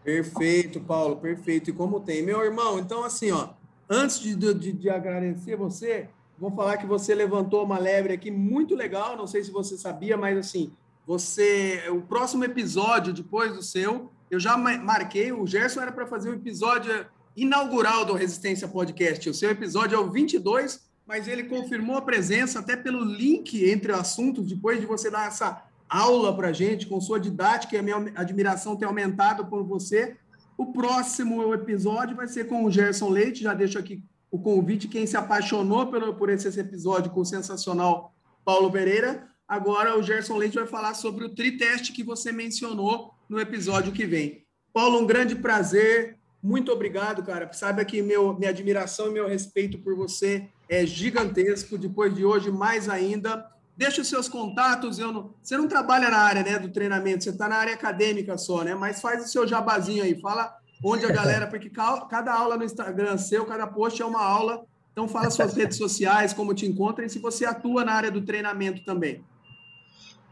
Perfeito, 0.03 0.80
Paulo, 0.80 1.16
perfeito. 1.16 1.70
E 1.70 1.72
como 1.72 2.01
tem. 2.01 2.22
Meu 2.22 2.43
irmão, 2.43 2.78
então 2.78 3.05
assim, 3.05 3.30
ó, 3.30 3.49
antes 3.89 4.20
de, 4.20 4.35
de, 4.35 4.72
de 4.72 4.91
agradecer 4.91 5.57
você, 5.57 6.09
vou 6.39 6.51
falar 6.51 6.76
que 6.76 6.87
você 6.87 7.14
levantou 7.14 7.64
uma 7.64 7.78
lebre 7.78 8.12
aqui 8.12 8.30
muito 8.30 8.74
legal, 8.74 9.16
não 9.16 9.26
sei 9.26 9.43
se 9.43 9.51
você 9.51 9.76
sabia, 9.76 10.16
mas 10.16 10.37
assim, 10.37 10.72
você, 11.07 11.85
o 11.91 12.01
próximo 12.01 12.45
episódio 12.45 13.12
depois 13.12 13.55
do 13.55 13.62
seu, 13.62 14.11
eu 14.30 14.41
já 14.41 14.57
marquei, 14.57 15.32
o 15.32 15.47
Gerson 15.47 15.82
era 15.82 15.93
para 15.93 16.07
fazer 16.07 16.30
o 16.30 16.35
episódio 16.35 17.07
inaugural 17.37 18.05
do 18.05 18.14
Resistência 18.14 18.66
Podcast. 18.66 19.28
O 19.28 19.35
seu 19.35 19.51
episódio 19.51 19.97
é 19.97 19.99
o 19.99 20.11
22, 20.11 20.80
mas 21.07 21.28
ele 21.28 21.44
confirmou 21.44 21.96
a 21.96 22.02
presença 22.02 22.61
até 22.61 22.76
pelo 22.76 23.05
link 23.05 23.68
entre 23.70 23.92
assuntos, 23.92 24.48
depois 24.48 24.80
de 24.80 24.86
você 24.86 25.11
dar 25.11 25.28
essa 25.28 25.62
aula 25.88 26.34
para 26.34 26.52
gente, 26.52 26.86
com 26.86 27.00
sua 27.00 27.20
didática 27.20 27.76
e 27.76 27.78
a 27.78 27.82
minha 27.82 28.12
admiração 28.14 28.76
ter 28.76 28.86
aumentado 28.86 29.46
por 29.46 29.62
você. 29.62 30.16
O 30.57 30.72
próximo 30.72 31.52
episódio 31.52 32.16
vai 32.16 32.26
ser 32.26 32.48
com 32.48 32.64
o 32.64 32.70
Gerson 32.70 33.11
Leite, 33.11 33.42
já 33.42 33.55
deixo 33.55 33.78
aqui 33.78 34.02
o 34.30 34.38
convite, 34.38 34.88
quem 34.88 35.07
se 35.07 35.16
apaixonou 35.16 35.86
por, 35.86 36.14
por 36.14 36.28
esse 36.30 36.48
episódio 36.59 37.11
com 37.11 37.20
o 37.20 37.24
sensacional 37.24 38.12
Paulo 38.44 38.70
Pereira. 38.70 39.28
Agora 39.46 39.96
o 39.98 40.02
Gerson 40.02 40.36
Leite 40.36 40.57
vai 40.57 40.66
falar 40.66 40.94
sobre 40.94 41.24
o 41.24 41.28
triteste 41.28 41.92
que 41.92 42.02
você 42.02 42.32
mencionou 42.32 43.14
no 43.28 43.38
episódio 43.38 43.92
que 43.92 44.07
vem. 44.07 44.44
Paulo, 44.72 44.98
um 44.98 45.07
grande 45.07 45.36
prazer. 45.36 46.18
Muito 46.42 46.72
obrigado, 46.72 47.22
cara. 47.22 47.52
Saiba 47.52 47.84
que 47.84 48.02
meu, 48.02 48.34
minha 48.34 48.50
admiração 48.50 49.09
e 49.09 49.12
meu 49.12 49.28
respeito 49.28 49.78
por 49.78 49.94
você 49.94 50.48
é 50.74 50.86
gigantesco. 50.86 51.78
Depois 51.78 52.14
de 52.14 52.24
hoje, 52.24 52.50
mais 52.50 52.88
ainda. 52.88 53.46
Deixa 53.76 54.02
os 54.02 54.08
seus 54.08 54.28
contatos. 54.28 54.98
Eu 54.98 55.12
não, 55.12 55.34
você 55.42 55.56
não 55.56 55.66
trabalha 55.66 56.08
na 56.08 56.18
área 56.18 56.42
né, 56.42 56.58
do 56.58 56.68
treinamento, 56.68 57.24
você 57.24 57.30
está 57.30 57.48
na 57.48 57.56
área 57.56 57.74
acadêmica 57.74 58.38
só, 58.38 58.62
né? 58.62 58.74
Mas 58.74 59.00
faz 59.00 59.24
o 59.24 59.28
seu 59.28 59.46
jabazinho 59.46 60.04
aí. 60.04 60.20
Fala 60.20 60.56
onde 60.82 61.04
a 61.04 61.10
galera, 61.10 61.46
porque 61.46 61.70
cada 61.70 62.32
aula 62.32 62.56
no 62.56 62.64
Instagram 62.64 63.18
seu, 63.18 63.44
cada 63.44 63.66
post 63.66 64.00
é 64.00 64.04
uma 64.04 64.24
aula. 64.24 64.64
Então, 64.92 65.08
fala 65.08 65.30
suas 65.30 65.54
redes 65.56 65.76
sociais, 65.76 66.32
como 66.32 66.54
te 66.54 66.66
encontra 66.66 67.04
e 67.04 67.10
se 67.10 67.18
você 67.18 67.44
atua 67.44 67.84
na 67.84 67.92
área 67.92 68.10
do 68.10 68.22
treinamento 68.22 68.84
também. 68.84 69.24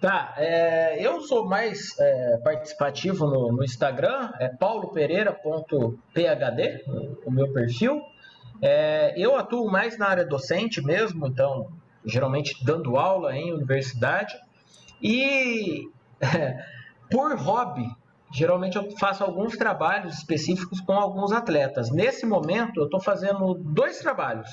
Tá, 0.00 0.34
é, 0.36 1.04
eu 1.04 1.20
sou 1.20 1.46
mais 1.46 1.96
é, 1.98 2.36
participativo 2.38 3.24
no, 3.24 3.52
no, 3.52 3.62
Instagram, 3.62 4.32
é 4.40 4.48
paulopereira.phd, 4.48 6.84
o 7.24 7.30
meu 7.30 7.52
perfil. 7.52 8.02
É, 8.62 9.12
eu 9.16 9.36
atuo 9.36 9.68
mais 9.68 9.98
na 9.98 10.06
área 10.06 10.24
docente 10.24 10.80
mesmo, 10.80 11.26
então, 11.26 11.66
geralmente 12.04 12.64
dando 12.64 12.96
aula 12.96 13.36
em 13.36 13.52
universidade. 13.52 14.34
E 15.02 15.88
por 17.10 17.36
hobby, 17.36 17.90
geralmente 18.32 18.76
eu 18.76 18.88
faço 18.98 19.24
alguns 19.24 19.56
trabalhos 19.56 20.14
específicos 20.14 20.80
com 20.80 20.92
alguns 20.92 21.32
atletas. 21.32 21.90
Nesse 21.90 22.24
momento, 22.24 22.78
eu 22.78 22.84
estou 22.84 23.00
fazendo 23.00 23.54
dois 23.54 23.98
trabalhos. 23.98 24.48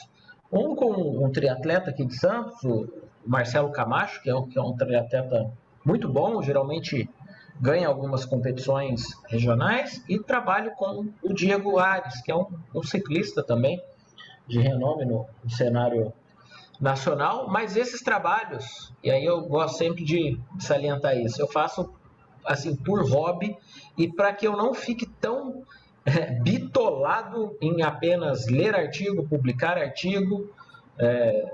Um 0.51 0.75
com 0.75 0.91
um 1.23 1.31
triatleta 1.31 1.91
aqui 1.91 2.03
de 2.03 2.17
Santos, 2.17 2.63
o 2.63 2.89
Marcelo 3.23 3.71
Camacho, 3.71 4.23
que 4.23 4.29
é 4.31 4.35
um, 4.35 4.47
que 4.47 4.57
é 4.57 4.61
um 4.61 4.75
triatleta 4.75 5.51
muito 5.85 6.09
bom, 6.09 6.41
geralmente 6.41 7.07
ganha 7.61 7.87
algumas 7.87 8.25
competições 8.25 9.03
regionais, 9.27 10.03
e 10.09 10.17
trabalho 10.17 10.71
com 10.71 11.07
o 11.21 11.33
Diego 11.33 11.77
Ares, 11.77 12.21
que 12.21 12.31
é 12.31 12.35
um, 12.35 12.47
um 12.73 12.81
ciclista 12.81 13.43
também, 13.43 13.79
de 14.49 14.59
renome 14.59 15.05
no, 15.05 15.25
no 15.43 15.49
cenário 15.49 16.11
nacional, 16.81 17.47
mas 17.49 17.75
esses 17.75 18.01
trabalhos, 18.01 18.91
e 19.03 19.11
aí 19.11 19.23
eu 19.23 19.41
gosto 19.41 19.77
sempre 19.77 20.03
de 20.03 20.39
salientar 20.59 21.17
isso, 21.17 21.41
eu 21.41 21.47
faço 21.47 21.93
assim 22.45 22.75
por 22.75 23.07
hobby 23.09 23.55
e 23.97 24.07
para 24.07 24.33
que 24.33 24.47
eu 24.47 24.55
não 24.55 24.73
fique 24.73 25.05
tão 25.05 25.63
é, 26.05 26.31
bitolado 26.41 27.55
em 27.61 27.83
apenas 27.83 28.47
ler 28.47 28.73
artigo, 28.73 29.27
publicar 29.27 29.77
artigo, 29.77 30.49
é, 30.97 31.53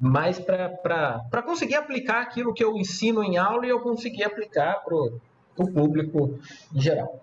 mas 0.00 0.40
para 0.40 1.42
conseguir 1.44 1.76
aplicar 1.76 2.20
aquilo 2.20 2.52
que 2.52 2.62
eu 2.62 2.76
ensino 2.76 3.22
em 3.22 3.36
aula 3.36 3.64
e 3.64 3.70
eu 3.70 3.80
conseguir 3.80 4.24
aplicar 4.24 4.82
para 4.84 4.94
o 4.96 5.72
público 5.72 6.38
em 6.74 6.80
geral. 6.80 7.20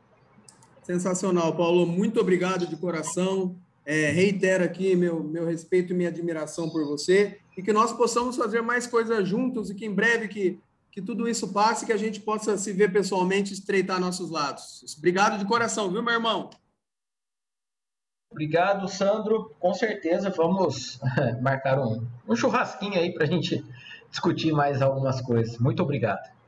Sensacional, 0.84 1.54
Paulo. 1.56 1.86
Muito 1.86 2.20
obrigado 2.20 2.66
de 2.66 2.76
coração. 2.76 3.56
É, 3.86 4.12
reitero 4.12 4.64
aqui 4.64 4.96
meu, 4.96 5.24
meu 5.24 5.46
respeito 5.46 5.92
e 5.92 5.96
minha 5.96 6.10
admiração 6.10 6.70
por 6.70 6.86
você 6.86 7.40
e 7.58 7.64
que 7.64 7.74
nós 7.74 7.92
possamos 7.92 8.36
fazer 8.36 8.62
mais 8.62 8.86
coisas 8.86 9.28
juntos 9.28 9.70
e 9.70 9.76
que 9.76 9.86
em 9.86 9.94
breve 9.94 10.28
que, 10.28 10.60
que 10.92 11.02
tudo 11.02 11.28
isso 11.28 11.52
passe, 11.52 11.86
que 11.86 11.94
a 11.94 11.98
gente 11.98 12.20
possa 12.20 12.58
se 12.58 12.72
ver 12.72 12.94
pessoalmente 12.94 13.54
estreitar 13.54 14.00
nossos 14.00 14.30
lados. 14.30 14.96
Obrigado 14.98 15.40
de 15.40 15.46
coração, 15.46 15.92
viu, 15.92 16.04
meu 16.04 16.14
irmão? 16.14 16.50
Obrigado, 18.30 18.88
Sandro. 18.88 19.54
Com 19.60 19.74
certeza 19.74 20.30
vamos 20.30 21.00
marcar 21.42 21.80
um, 21.80 22.08
um 22.28 22.36
churrasquinho 22.36 22.98
aí 22.98 23.14
para 23.14 23.26
a 23.26 23.28
gente 23.28 23.66
discutir 24.10 24.54
mais 24.54 24.82
algumas 24.82 25.22
coisas. 25.22 25.58
Muito 25.58 25.84
obrigado. 25.84 26.41